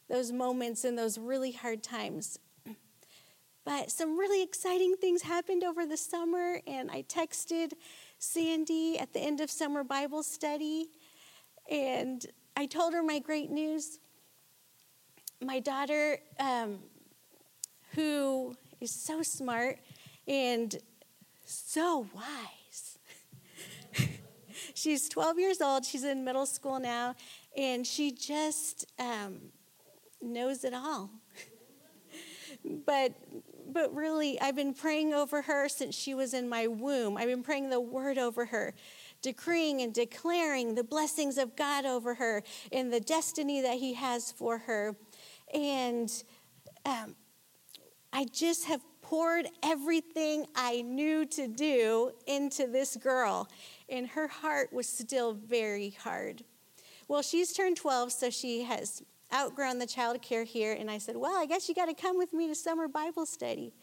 [0.08, 2.40] those moments and those really hard times.
[3.66, 7.74] But some really exciting things happened over the summer, and I texted
[8.20, 10.92] Sandy at the end of summer Bible study,
[11.70, 12.24] and
[12.56, 14.00] I told her my great news.
[15.42, 16.78] My daughter, um,
[17.94, 19.80] who is so smart
[20.28, 20.78] and
[21.44, 22.24] so wise,
[24.76, 25.84] she's 12 years old.
[25.84, 27.16] She's in middle school now,
[27.58, 29.40] and she just um,
[30.22, 31.10] knows it all.
[32.86, 33.14] but
[33.68, 37.18] but really, I've been praying over her since she was in my womb.
[37.18, 38.76] I've been praying the word over her,
[39.22, 44.32] decreeing and declaring the blessings of God over her and the destiny that He has
[44.32, 44.96] for her.
[45.54, 46.12] And
[46.86, 47.16] um,
[48.14, 53.48] I just have poured everything I knew to do into this girl,
[53.90, 56.44] and her heart was still very hard.
[57.08, 60.74] Well, she's turned 12, so she has outgrown the child care here.
[60.74, 63.26] And I said, Well, I guess you got to come with me to summer Bible
[63.26, 63.74] study.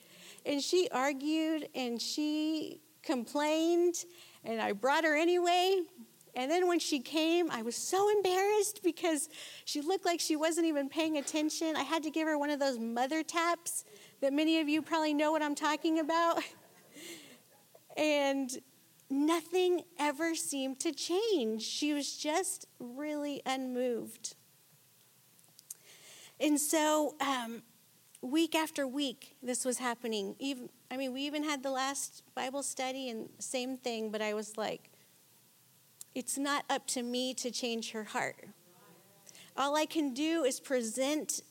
[0.45, 3.95] And she argued and she complained,
[4.45, 5.83] and I brought her anyway.
[6.35, 9.29] And then when she came, I was so embarrassed because
[9.67, 11.77] she looked like she wasn't even paying attention.
[11.77, 13.85] I had to give her one of those mother taps
[14.23, 16.43] that many of you probably know what I'm talking about.
[17.95, 18.51] And
[19.13, 21.63] nothing ever seemed to change.
[21.63, 24.35] She was just really unmoved.
[26.41, 27.63] And so, um,
[28.23, 30.35] week after week, this was happening.
[30.39, 34.35] Even, I mean, we even had the last Bible study and same thing, but I
[34.35, 34.91] was like,
[36.15, 38.37] it's not up to me to change her heart.
[39.57, 41.43] All I can do is present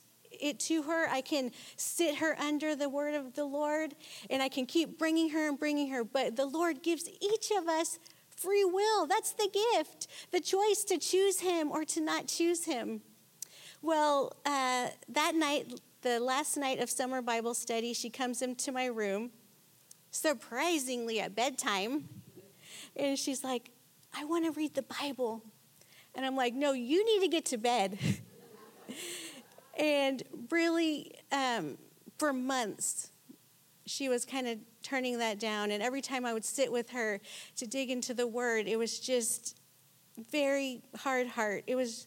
[0.42, 1.08] it to her.
[1.08, 3.94] I can sit her under the word of the Lord
[4.28, 6.04] and I can keep bringing her and bringing her.
[6.04, 7.98] But the Lord gives each of us
[8.36, 9.06] free will.
[9.06, 13.02] That's the gift, the choice to choose Him or to not choose Him.
[13.80, 18.86] Well, uh, that night, the last night of summer Bible study, she comes into my
[18.86, 19.30] room,
[20.10, 22.08] surprisingly at bedtime,
[22.96, 23.70] and she's like,
[24.14, 25.42] I want to read the Bible.
[26.14, 27.98] And I'm like, no, you need to get to bed.
[29.78, 31.78] and really, um,
[32.18, 33.10] for months,
[33.86, 35.70] she was kind of turning that down.
[35.70, 37.20] And every time I would sit with her
[37.56, 39.58] to dig into the word, it was just
[40.30, 41.64] very hard heart.
[41.66, 42.06] It was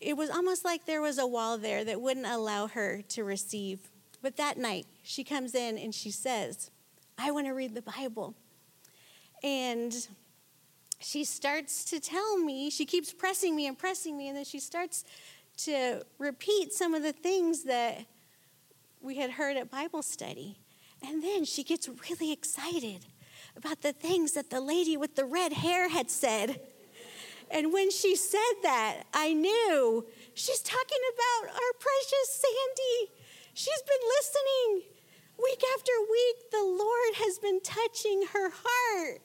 [0.00, 3.90] it was almost like there was a wall there that wouldn't allow her to receive.
[4.20, 6.70] But that night, she comes in and she says,
[7.18, 8.34] I want to read the Bible.
[9.42, 9.94] And
[11.00, 14.58] she starts to tell me, she keeps pressing me and pressing me, and then she
[14.58, 15.04] starts
[15.56, 18.06] to repeat some of the things that
[19.00, 20.58] we had heard at Bible study.
[21.06, 23.06] And then she gets really excited
[23.56, 26.60] about the things that the lady with the red hair had said.
[27.50, 33.12] And when she said that, I knew she's talking about our precious Sandy.
[33.52, 34.90] She's been listening.
[35.42, 39.20] Week after week, the Lord has been touching her heart.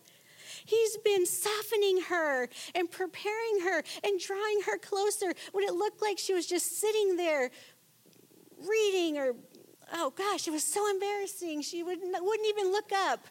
[0.69, 6.19] He's been softening her and preparing her and drawing her closer when it looked like
[6.19, 7.49] she was just sitting there
[8.67, 9.35] reading or
[9.93, 11.63] oh gosh, it was so embarrassing.
[11.63, 13.25] She would, wouldn't even look up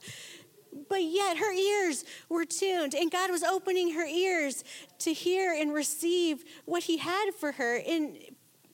[0.89, 4.65] but yet her ears were tuned, and God was opening her ears
[5.01, 7.77] to hear and receive what He had for her.
[7.77, 8.19] And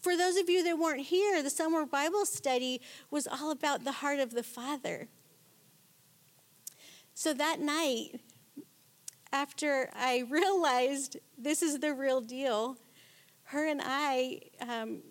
[0.01, 3.93] for those of you that weren't here, the summer Bible study was all about the
[3.93, 5.09] heart of the Father.
[7.15, 8.21] So that night,
[9.35, 12.77] after I realized this is the real deal,
[13.47, 15.03] her and I um,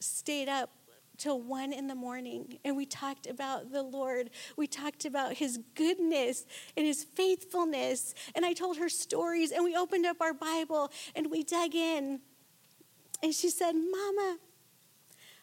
[0.00, 0.70] stayed up
[1.18, 4.30] till one in the morning and we talked about the Lord.
[4.56, 8.14] We talked about his goodness and his faithfulness.
[8.34, 12.20] And I told her stories and we opened up our Bible and we dug in.
[13.22, 14.38] And she said, Mama,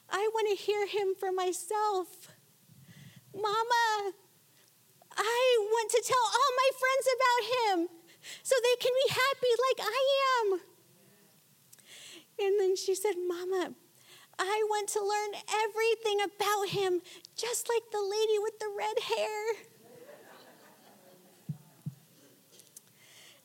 [0.10, 2.08] I want to hear him for myself.
[3.34, 4.12] Mama,
[5.18, 7.90] I want to tell all my friends about him
[8.44, 10.02] so they can be happy like I
[10.40, 10.62] am.
[12.40, 13.74] And then she said, Mama,
[14.40, 17.02] I want to learn everything about him,
[17.36, 19.54] just like the lady with the red hair.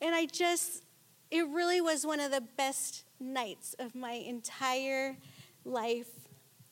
[0.00, 0.84] and I just,
[1.30, 5.16] it really was one of the best nights of my entire
[5.64, 6.08] life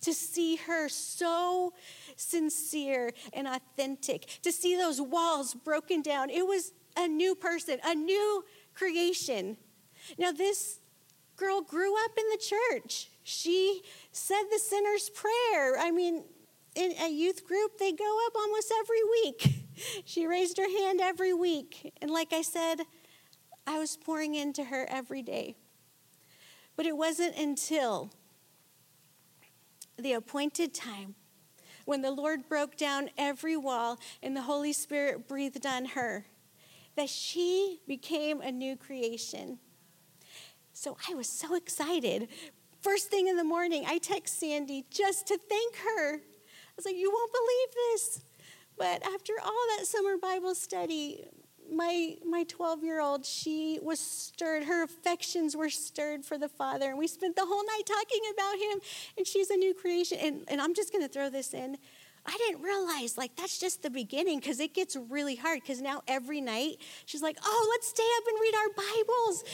[0.02, 1.72] to see her so
[2.16, 6.30] sincere and authentic, to see those walls broken down.
[6.30, 8.44] It was a new person, a new
[8.74, 9.56] creation.
[10.18, 10.80] Now, this
[11.36, 13.08] girl grew up in the church.
[13.22, 15.78] She said the sinner's prayer.
[15.78, 16.24] I mean,
[16.74, 19.60] in a youth group, they go up almost every week.
[20.04, 21.92] She raised her hand every week.
[22.00, 22.82] And like I said,
[23.66, 25.56] I was pouring into her every day.
[26.76, 28.12] But it wasn't until
[29.98, 31.16] the appointed time
[31.84, 36.26] when the Lord broke down every wall and the Holy Spirit breathed on her
[36.96, 39.58] that she became a new creation.
[40.72, 42.28] So I was so excited.
[42.82, 46.16] First thing in the morning, I text Sandy just to thank her.
[46.16, 48.24] I was like, You won't believe this.
[48.76, 51.24] But after all that summer Bible study,
[51.74, 56.90] my my 12 year old she was stirred her affections were stirred for the father
[56.90, 58.80] and we spent the whole night talking about him
[59.16, 61.76] and she's a new creation and, and i'm just going to throw this in
[62.26, 65.60] I didn't realize, like, that's just the beginning because it gets really hard.
[65.60, 69.44] Because now every night she's like, oh, let's stay up and read our Bibles.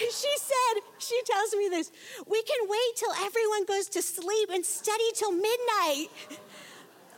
[0.00, 1.90] And she said, she tells me this,
[2.28, 6.08] we can wait till everyone goes to sleep and study till midnight.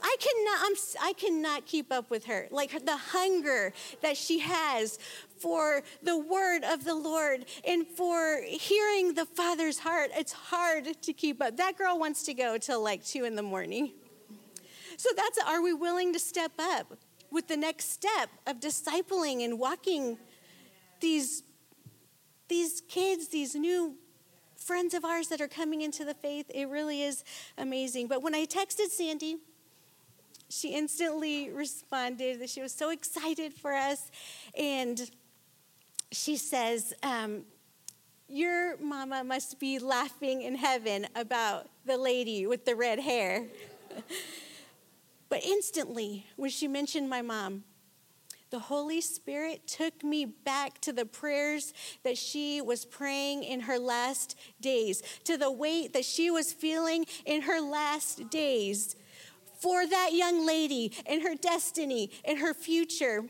[0.03, 2.48] I cannot, I'm, I cannot keep up with her.
[2.50, 4.98] Like the hunger that she has
[5.38, 11.12] for the word of the Lord and for hearing the Father's heart, it's hard to
[11.12, 11.57] keep up.
[11.57, 13.92] That girl wants to go till like two in the morning.
[14.96, 16.96] So that's are we willing to step up
[17.30, 20.18] with the next step of discipling and walking
[21.00, 21.42] these,
[22.48, 23.96] these kids, these new
[24.57, 26.50] friends of ours that are coming into the faith.
[26.55, 27.24] It really is
[27.59, 28.07] amazing.
[28.07, 29.38] But when I texted Sandy,
[30.53, 34.11] she instantly responded that she was so excited for us.
[34.59, 35.11] And
[36.11, 37.44] she says, um,
[38.28, 43.46] Your mama must be laughing in heaven about the lady with the red hair.
[45.30, 47.64] but instantly, when she mentioned my mom,
[48.50, 51.72] the Holy Spirit took me back to the prayers
[52.03, 57.07] that she was praying in her last days, to the weight that she was feeling
[57.24, 58.96] in her last days
[59.62, 63.24] for that young lady and her destiny and her future.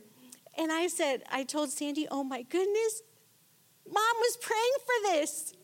[0.57, 3.03] And I said, I told Sandy, oh my goodness,
[3.87, 5.55] mom was praying for this.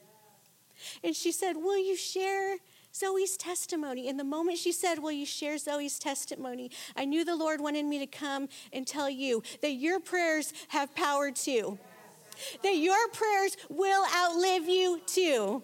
[1.03, 2.57] And she said, Will you share
[2.95, 4.09] Zoe's testimony.
[4.09, 6.71] And the moment she said, Will you share Zoe's testimony?
[6.97, 10.95] I knew the Lord wanted me to come and tell you that your prayers have
[10.95, 11.79] power too,
[12.63, 15.63] that your prayers will outlive you too.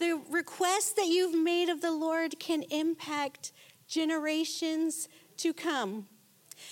[0.00, 3.52] The requests that you've made of the Lord can impact
[3.86, 6.08] generations to come.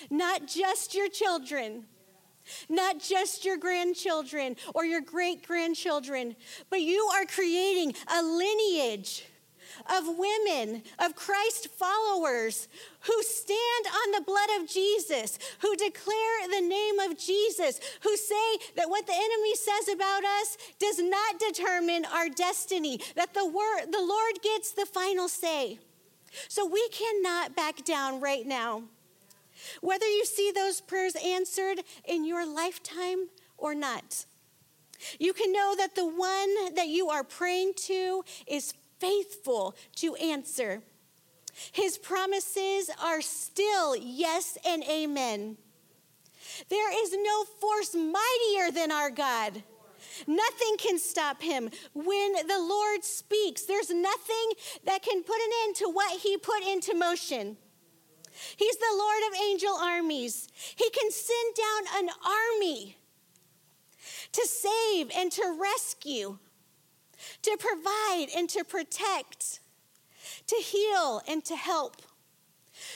[0.08, 1.84] Not just your children,
[2.70, 6.36] not just your grandchildren or your great grandchildren,
[6.70, 9.26] but you are creating a lineage
[9.96, 12.68] of women, of Christ followers
[13.00, 18.58] who stand on the blood of Jesus, who declare the name of Jesus, who say
[18.76, 23.86] that what the enemy says about us does not determine our destiny, that the word
[23.90, 25.78] the Lord gets the final say.
[26.48, 28.82] So we cannot back down right now.
[29.80, 34.24] Whether you see those prayers answered in your lifetime or not,
[35.18, 40.82] you can know that the one that you are praying to is faithful to answer.
[41.72, 45.56] His promises are still yes and amen.
[46.68, 49.62] There is no force mightier than our God.
[50.26, 51.70] Nothing can stop him.
[51.94, 54.52] When the Lord speaks, there's nothing
[54.84, 57.56] that can put an end to what he put into motion.
[58.56, 60.48] He's the Lord of angel armies.
[60.54, 62.96] He can send down an army
[64.32, 66.38] to save and to rescue
[67.48, 69.60] to provide and to protect,
[70.46, 72.02] to heal and to help.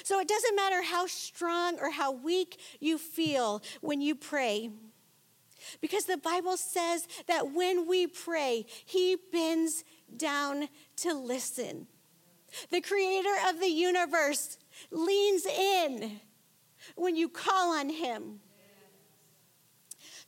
[0.04, 4.70] So it doesn't matter how strong or how weak you feel when you pray.
[5.80, 9.84] Because the Bible says that when we pray, He bends
[10.16, 11.86] down to listen.
[12.70, 14.58] The creator of the universe
[14.90, 16.20] leans in
[16.96, 18.40] when you call on Him.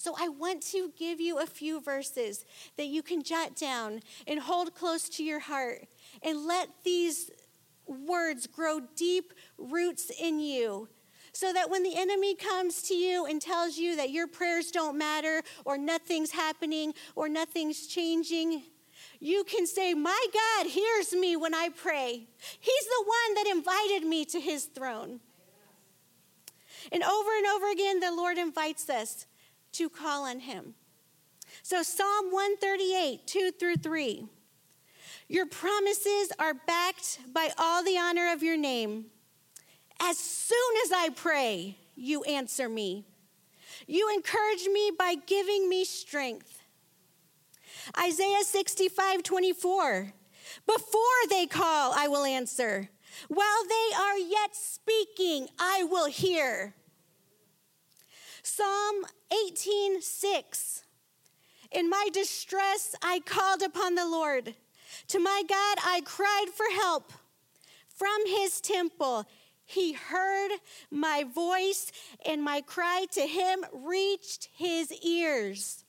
[0.05, 2.45] So I want to give you a few verses
[2.77, 5.87] that you can jot down and hold close to your heart
[6.23, 7.31] and let these
[7.87, 10.91] words grow deep roots in you
[11.33, 14.99] so that when the enemy comes to you and tells you that your prayers don't
[14.99, 18.63] matter or nothing's happening or nothing's changing,
[19.21, 22.27] you can say, My God hears me when I pray.
[22.61, 25.21] He's the one that invited me to his throne.
[26.93, 29.25] And over and over again, the Lord invites us
[29.75, 30.75] to call on him.
[31.62, 34.27] So, Psalm 138, 2 through 3.
[35.29, 39.07] Your promises are backed by all the honor of your name.
[40.01, 43.07] As soon as I pray, you answer me.
[43.87, 46.61] You encourage me by giving me strength.
[47.99, 50.12] Isaiah 65, 24.
[50.66, 52.89] Before they call, I will answer.
[53.29, 56.75] While they are yet speaking, I will hear.
[58.47, 59.07] Psalm
[59.49, 60.85] 18 6.
[61.73, 64.55] In my distress, I called upon the Lord.
[65.09, 67.11] To my God, I cried for help.
[67.89, 69.25] From his temple,
[69.65, 70.51] he heard
[70.91, 71.91] my voice,
[72.27, 75.85] and my cry to him reached his ears.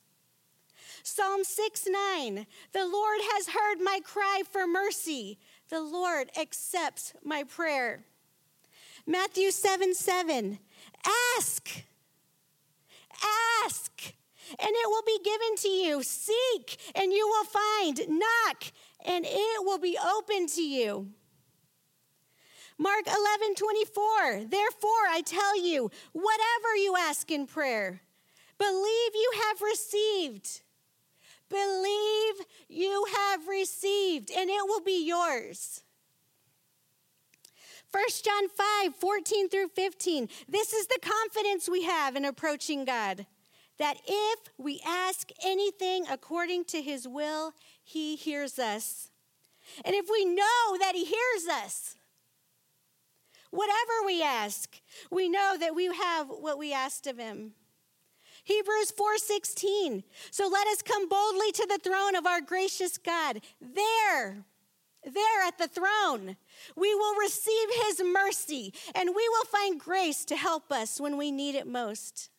[1.03, 2.47] Psalm 6 9.
[2.71, 5.39] The Lord has heard my cry for mercy.
[5.69, 8.05] The Lord accepts my prayer.
[9.05, 10.57] Matthew 7 7.
[11.37, 11.83] Ask
[13.65, 13.91] Ask,
[14.59, 16.03] and it will be given to you.
[16.03, 18.19] Seek, and you will find.
[18.19, 18.63] Knock,
[19.05, 21.09] and it will be open to you.
[22.77, 24.45] Mark 11, 24.
[24.49, 28.01] Therefore, I tell you, whatever you ask in prayer,
[28.57, 30.61] believe you have received.
[31.49, 32.35] Believe
[32.67, 35.83] you have received, and it will be yours.
[37.95, 40.27] 1 John 5, 14 through 15.
[40.49, 43.25] This is the confidence we have in approaching God
[43.77, 49.11] that if we ask anything according to his will, he hears us.
[49.83, 51.95] And if we know that He hears us,
[53.51, 54.79] whatever we ask,
[55.11, 57.53] we know that we have what we asked of Him.
[58.43, 60.03] Hebrews 4:16.
[60.29, 63.41] So let us come boldly to the throne of our gracious God.
[63.59, 64.45] There,
[65.03, 66.37] there at the throne,
[66.75, 71.31] we will receive his mercy and we will find grace to help us when we
[71.31, 72.29] need it most.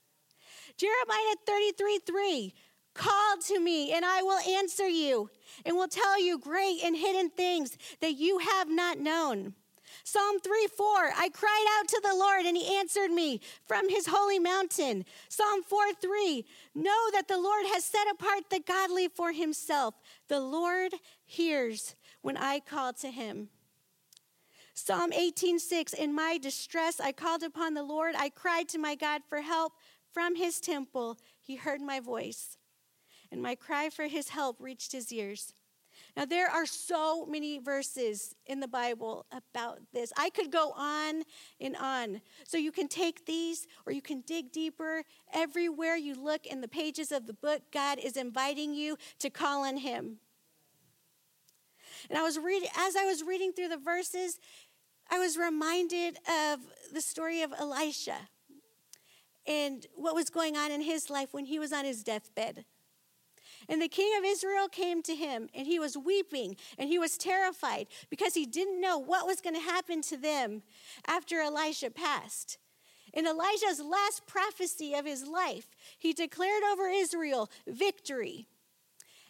[0.77, 2.55] Jeremiah 33 3
[2.97, 5.29] Call to me, and I will answer you,
[5.67, 9.55] and will tell you great and hidden things that you have not known.
[10.03, 10.87] Psalm 3 4,
[11.17, 15.05] I cried out to the Lord and he answered me from his holy mountain.
[15.29, 16.45] Psalm 4 3,
[16.75, 19.95] know that the Lord has set apart the godly for himself.
[20.29, 20.93] The Lord
[21.25, 23.49] hears when I call to him.
[24.79, 28.15] Psalm 18:6 in my distress I called upon the Lord.
[28.15, 29.73] I cried to my God for help
[30.13, 31.17] from his temple.
[31.41, 32.59] He heard my voice,
[33.33, 35.55] and my cry for his help reached his ears.
[36.15, 40.13] Now, there are so many verses in the Bible about this.
[40.15, 41.23] I could go on
[41.59, 42.21] and on.
[42.47, 45.05] So you can take these or you can dig deeper.
[45.33, 49.65] Everywhere you look in the pages of the book, God is inviting you to call
[49.65, 50.19] on Him.
[52.09, 54.39] And I was reading, as I was reading through the verses,
[55.11, 56.61] I was reminded of
[56.93, 58.29] the story of Elisha
[59.47, 62.65] and what was going on in his life when he was on his deathbed.
[63.69, 67.17] And the king of Israel came to him, and he was weeping, and he was
[67.17, 70.63] terrified because he didn't know what was going to happen to them
[71.07, 72.59] after Elisha passed.
[73.13, 78.47] In Elijah's last prophecy of his life, he declared over Israel victory.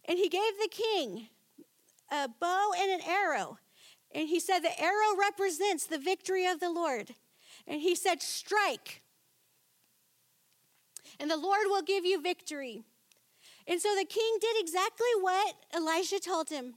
[0.06, 1.28] And he gave the king
[2.10, 3.58] a bow and an arrow.
[4.16, 7.14] And he said, The arrow represents the victory of the Lord.
[7.66, 9.02] And he said, Strike,
[11.20, 12.82] and the Lord will give you victory.
[13.66, 16.74] And so the king did exactly what Elisha told him.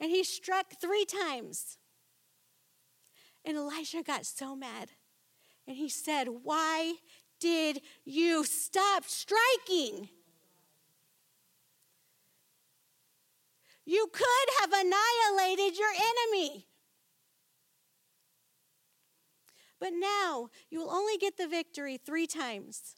[0.00, 1.78] And he struck three times.
[3.44, 4.90] And Elisha got so mad.
[5.66, 6.94] And he said, Why
[7.40, 10.08] did you stop striking?
[13.88, 16.66] You could have annihilated your enemy.
[19.80, 22.96] But now you will only get the victory three times.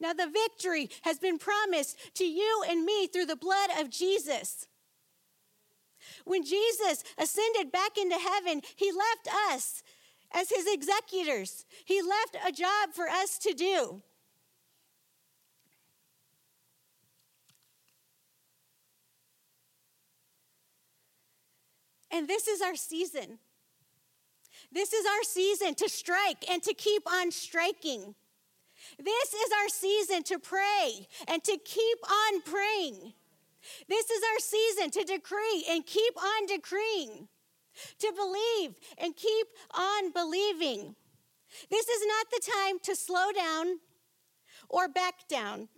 [0.00, 4.66] Now, the victory has been promised to you and me through the blood of Jesus.
[6.24, 9.84] When Jesus ascended back into heaven, he left us
[10.32, 14.02] as his executors, he left a job for us to do.
[22.10, 23.38] And this is our season.
[24.72, 28.14] This is our season to strike and to keep on striking.
[28.98, 33.12] This is our season to pray and to keep on praying.
[33.88, 37.28] This is our season to decree and keep on decreeing,
[37.98, 40.94] to believe and keep on believing.
[41.70, 43.78] This is not the time to slow down
[44.68, 45.68] or back down.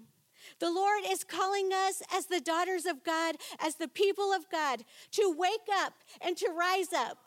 [0.61, 4.85] The Lord is calling us as the daughters of God, as the people of God,
[5.13, 7.19] to wake up and to rise up.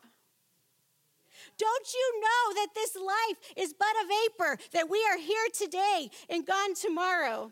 [1.57, 6.09] Don't you know that this life is but a vapor, that we are here today
[6.29, 7.51] and gone tomorrow?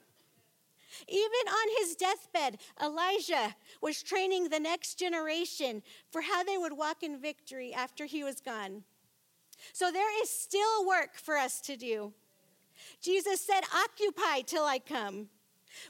[1.07, 7.01] Even on his deathbed, Elijah was training the next generation for how they would walk
[7.01, 8.84] in victory after he was gone.
[9.73, 12.13] So there is still work for us to do.
[13.01, 15.29] Jesus said, Occupy till I come.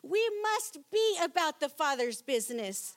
[0.04, 2.96] We must be about the Father's business.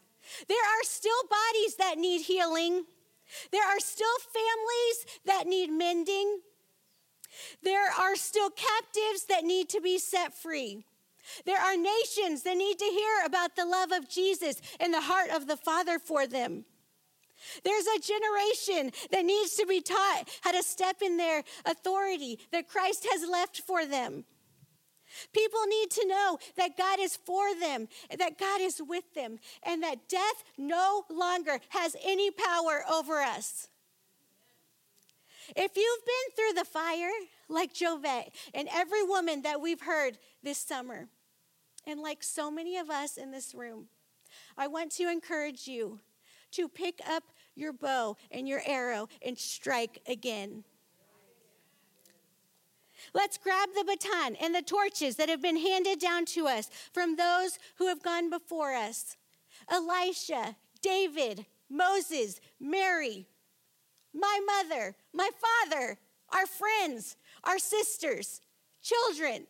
[0.49, 2.85] There are still bodies that need healing.
[3.53, 6.41] There are still families that need mending.
[7.62, 10.85] There are still captives that need to be set free.
[11.47, 15.30] There are nations that need to hear about the love of Jesus and the heart
[15.30, 16.64] of the Father for them.
[17.62, 22.68] There's a generation that needs to be taught how to step in their authority that
[22.68, 24.24] Christ has left for them.
[25.32, 27.88] People need to know that God is for them,
[28.18, 33.68] that God is with them, and that death no longer has any power over us.
[35.54, 37.10] If you've been through the fire,
[37.48, 41.08] like Jovette and every woman that we've heard this summer,
[41.86, 43.88] and like so many of us in this room,
[44.56, 46.00] I want to encourage you
[46.52, 50.64] to pick up your bow and your arrow and strike again.
[53.14, 57.16] Let's grab the baton and the torches that have been handed down to us from
[57.16, 59.16] those who have gone before us
[59.70, 63.26] Elisha, David, Moses, Mary,
[64.12, 65.98] my mother, my father,
[66.30, 68.40] our friends, our sisters,
[68.82, 69.46] children.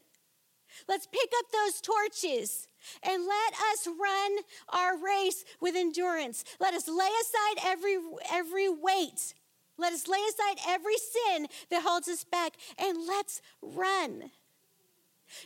[0.89, 2.69] Let's pick up those torches
[3.03, 4.39] And let us run
[4.69, 6.45] our race with endurance.
[6.61, 7.97] Let us lay aside every,
[8.31, 9.35] every weight.
[9.77, 14.31] Let us lay aside every sin that holds us back and let's run.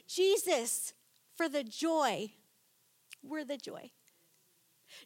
[0.06, 0.92] Jesus,
[1.36, 2.32] for the joy,
[3.22, 3.90] we're the joy.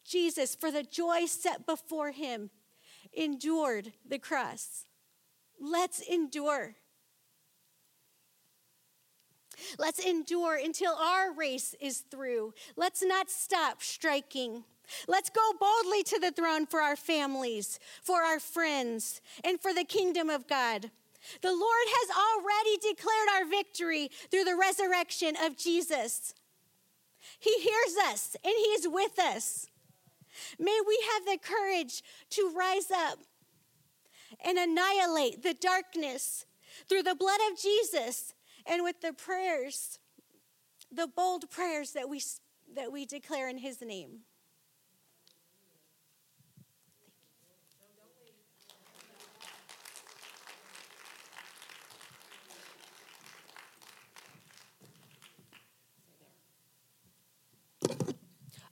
[0.04, 2.50] Jesus, for the joy set before him,
[3.12, 4.86] endured the cross.
[5.60, 6.76] Let's endure.
[9.78, 12.54] Let's endure until our race is through.
[12.76, 14.64] Let's not stop striking.
[15.08, 19.84] Let's go boldly to the throne for our families, for our friends, and for the
[19.84, 20.90] kingdom of God.
[21.40, 26.34] The Lord has already declared our victory through the resurrection of Jesus.
[27.38, 29.68] He hears us and He is with us.
[30.58, 33.18] May we have the courage to rise up
[34.44, 36.46] and annihilate the darkness
[36.88, 38.34] through the blood of Jesus
[38.66, 39.98] and with the prayers,
[40.90, 42.20] the bold prayers that we,
[42.74, 44.20] that we declare in His name.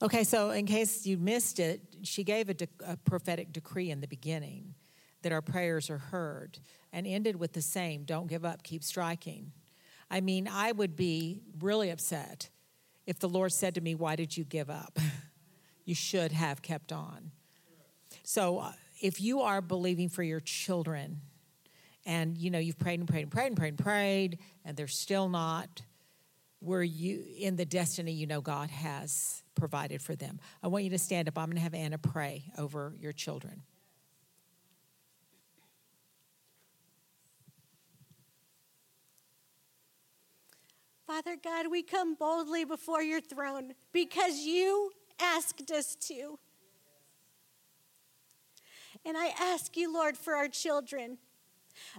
[0.02, 4.00] Okay, so in case you missed it, she gave a, de- a, prophetic decree in
[4.00, 4.74] the beginning
[5.20, 6.58] that our prayers are heard
[6.90, 9.52] and ended with the same don't give up, keep striking.
[10.10, 12.48] I mean, I would be really upset
[13.06, 14.98] if the Lord said to me, Why did you give up?
[15.84, 17.30] you should have kept on.
[18.22, 18.72] So uh,
[19.02, 21.20] if you are believing for your children
[22.06, 24.86] and you know you've prayed and prayed and prayed and prayed and prayed and they're
[24.86, 25.82] still not
[26.60, 30.38] where you in the destiny you know God has provided for them.
[30.62, 31.36] I want you to stand up.
[31.36, 33.62] I'm going to have Anna pray over your children.
[41.06, 46.38] Father God, we come boldly before your throne because you asked us to.
[49.04, 51.18] And I ask you, Lord, for our children.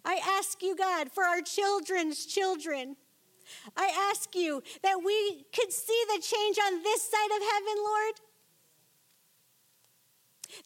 [0.05, 2.95] I ask you, God, for our children's children.
[3.75, 8.13] I ask you that we could see the change on this side of heaven, Lord.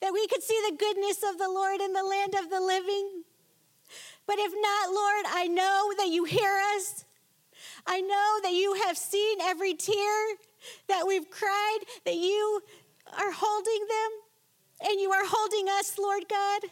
[0.02, 3.24] That we could see the goodness of the Lord in the land of the living.
[4.28, 7.06] But if not, Lord, I know that you hear us.
[7.86, 10.36] I know that you have seen every tear
[10.88, 12.62] that we've cried, that you
[13.18, 16.64] are holding them, and you are holding us, Lord God.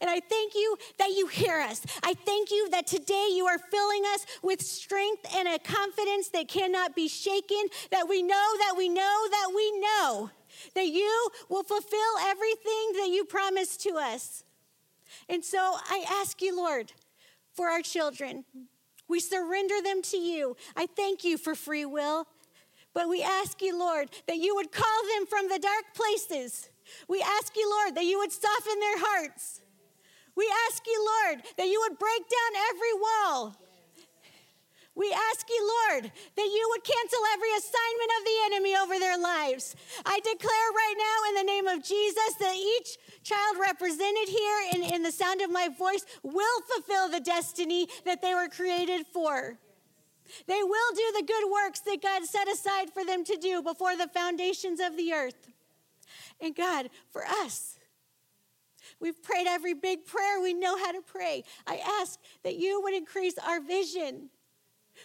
[0.00, 1.82] And I thank you that you hear us.
[2.02, 6.48] I thank you that today you are filling us with strength and a confidence that
[6.48, 10.30] cannot be shaken, that we know, that we know, that we know
[10.74, 14.44] that you will fulfill everything that you promised to us.
[15.28, 16.92] And so I ask you, Lord,
[17.54, 18.44] for our children.
[19.08, 20.56] We surrender them to you.
[20.76, 22.26] I thank you for free will.
[22.94, 26.68] But we ask you, Lord, that you would call them from the dark places.
[27.08, 29.61] We ask you, Lord, that you would soften their hearts.
[30.34, 33.56] We ask you, Lord, that you would break down every wall.
[34.94, 39.18] We ask you, Lord, that you would cancel every assignment of the enemy over their
[39.18, 39.74] lives.
[40.04, 44.82] I declare right now in the name of Jesus that each child represented here in,
[44.82, 49.56] in the sound of my voice will fulfill the destiny that they were created for.
[50.46, 53.96] They will do the good works that God set aside for them to do before
[53.96, 55.48] the foundations of the earth.
[56.40, 57.71] And God, for us,
[59.02, 61.42] We've prayed every big prayer we know how to pray.
[61.66, 64.30] I ask that you would increase our vision.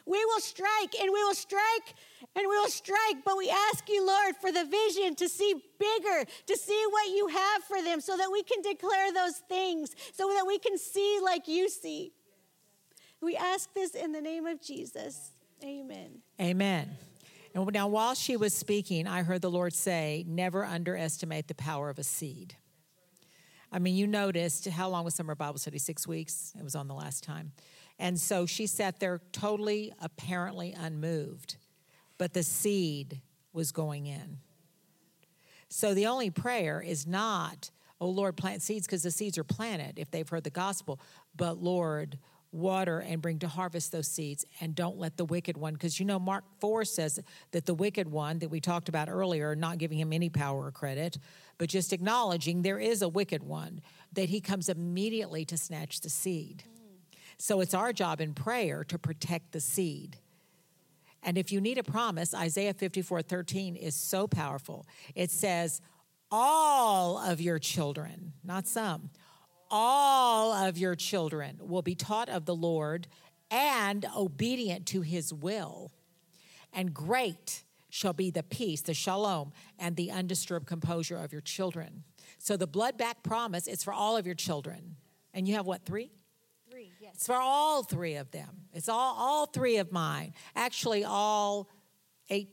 [0.05, 1.95] We will strike and we will strike
[2.35, 6.29] and we will strike, but we ask you, Lord, for the vision to see bigger,
[6.45, 10.27] to see what you have for them so that we can declare those things, so
[10.27, 12.13] that we can see like you see.
[13.19, 15.31] We ask this in the name of Jesus.
[15.63, 16.19] Amen.
[16.39, 16.97] Amen.
[17.55, 21.89] And now, while she was speaking, I heard the Lord say, Never underestimate the power
[21.89, 22.55] of a seed.
[23.71, 25.77] I mean, you noticed how long was summer Bible study?
[25.77, 26.53] Six weeks?
[26.57, 27.51] It was on the last time.
[27.99, 31.57] And so she sat there totally, apparently unmoved,
[32.17, 33.21] but the seed
[33.53, 34.37] was going in.
[35.69, 39.99] So the only prayer is not, oh Lord, plant seeds, because the seeds are planted
[39.99, 40.99] if they've heard the gospel,
[41.35, 42.19] but Lord,
[42.51, 46.05] water and bring to harvest those seeds and don't let the wicked one because you
[46.05, 47.19] know mark 4 says
[47.51, 50.71] that the wicked one that we talked about earlier not giving him any power or
[50.71, 51.17] credit
[51.57, 53.81] but just acknowledging there is a wicked one
[54.13, 56.63] that he comes immediately to snatch the seed.
[57.37, 60.17] So it's our job in prayer to protect the seed.
[61.23, 64.85] And if you need a promise isaiah 54 13 is so powerful.
[65.15, 65.81] It says
[66.31, 69.09] all of your children not some
[69.69, 73.07] all of your children will be taught of the Lord
[73.49, 75.91] and obedient to his will.
[76.73, 82.03] And great shall be the peace, the shalom, and the undisturbed composure of your children.
[82.37, 84.97] So the blood back promise is for all of your children.
[85.33, 86.11] And you have what, three?
[86.69, 87.15] Three, yes.
[87.15, 88.65] It's for all three of them.
[88.73, 90.33] It's all, all three of mine.
[90.55, 91.69] Actually, all
[92.29, 92.49] eight,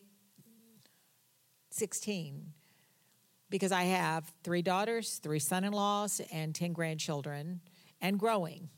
[1.71, 2.54] 16.
[3.55, 7.61] Because I have three daughters, three son in laws, and 10 grandchildren,
[8.01, 8.69] and growing.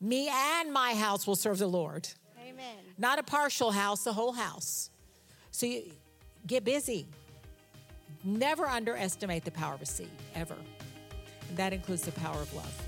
[0.00, 2.08] Me and my house will serve the Lord.
[2.40, 2.76] Amen.
[2.98, 4.90] Not a partial house, the whole house.
[5.50, 5.90] So you
[6.46, 7.08] get busy.
[8.22, 10.54] Never underestimate the power of a seed, ever.
[11.48, 12.82] And that includes the power of love.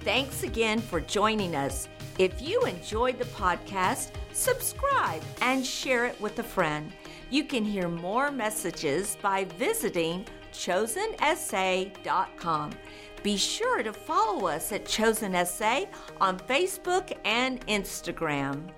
[0.00, 1.88] Thanks again for joining us.
[2.18, 6.92] If you enjoyed the podcast, subscribe and share it with a friend.
[7.30, 11.90] You can hear more messages by visiting chosensa.com.
[13.22, 15.84] Be sure to follow us at Chosen SA
[16.20, 18.70] on Facebook and Instagram.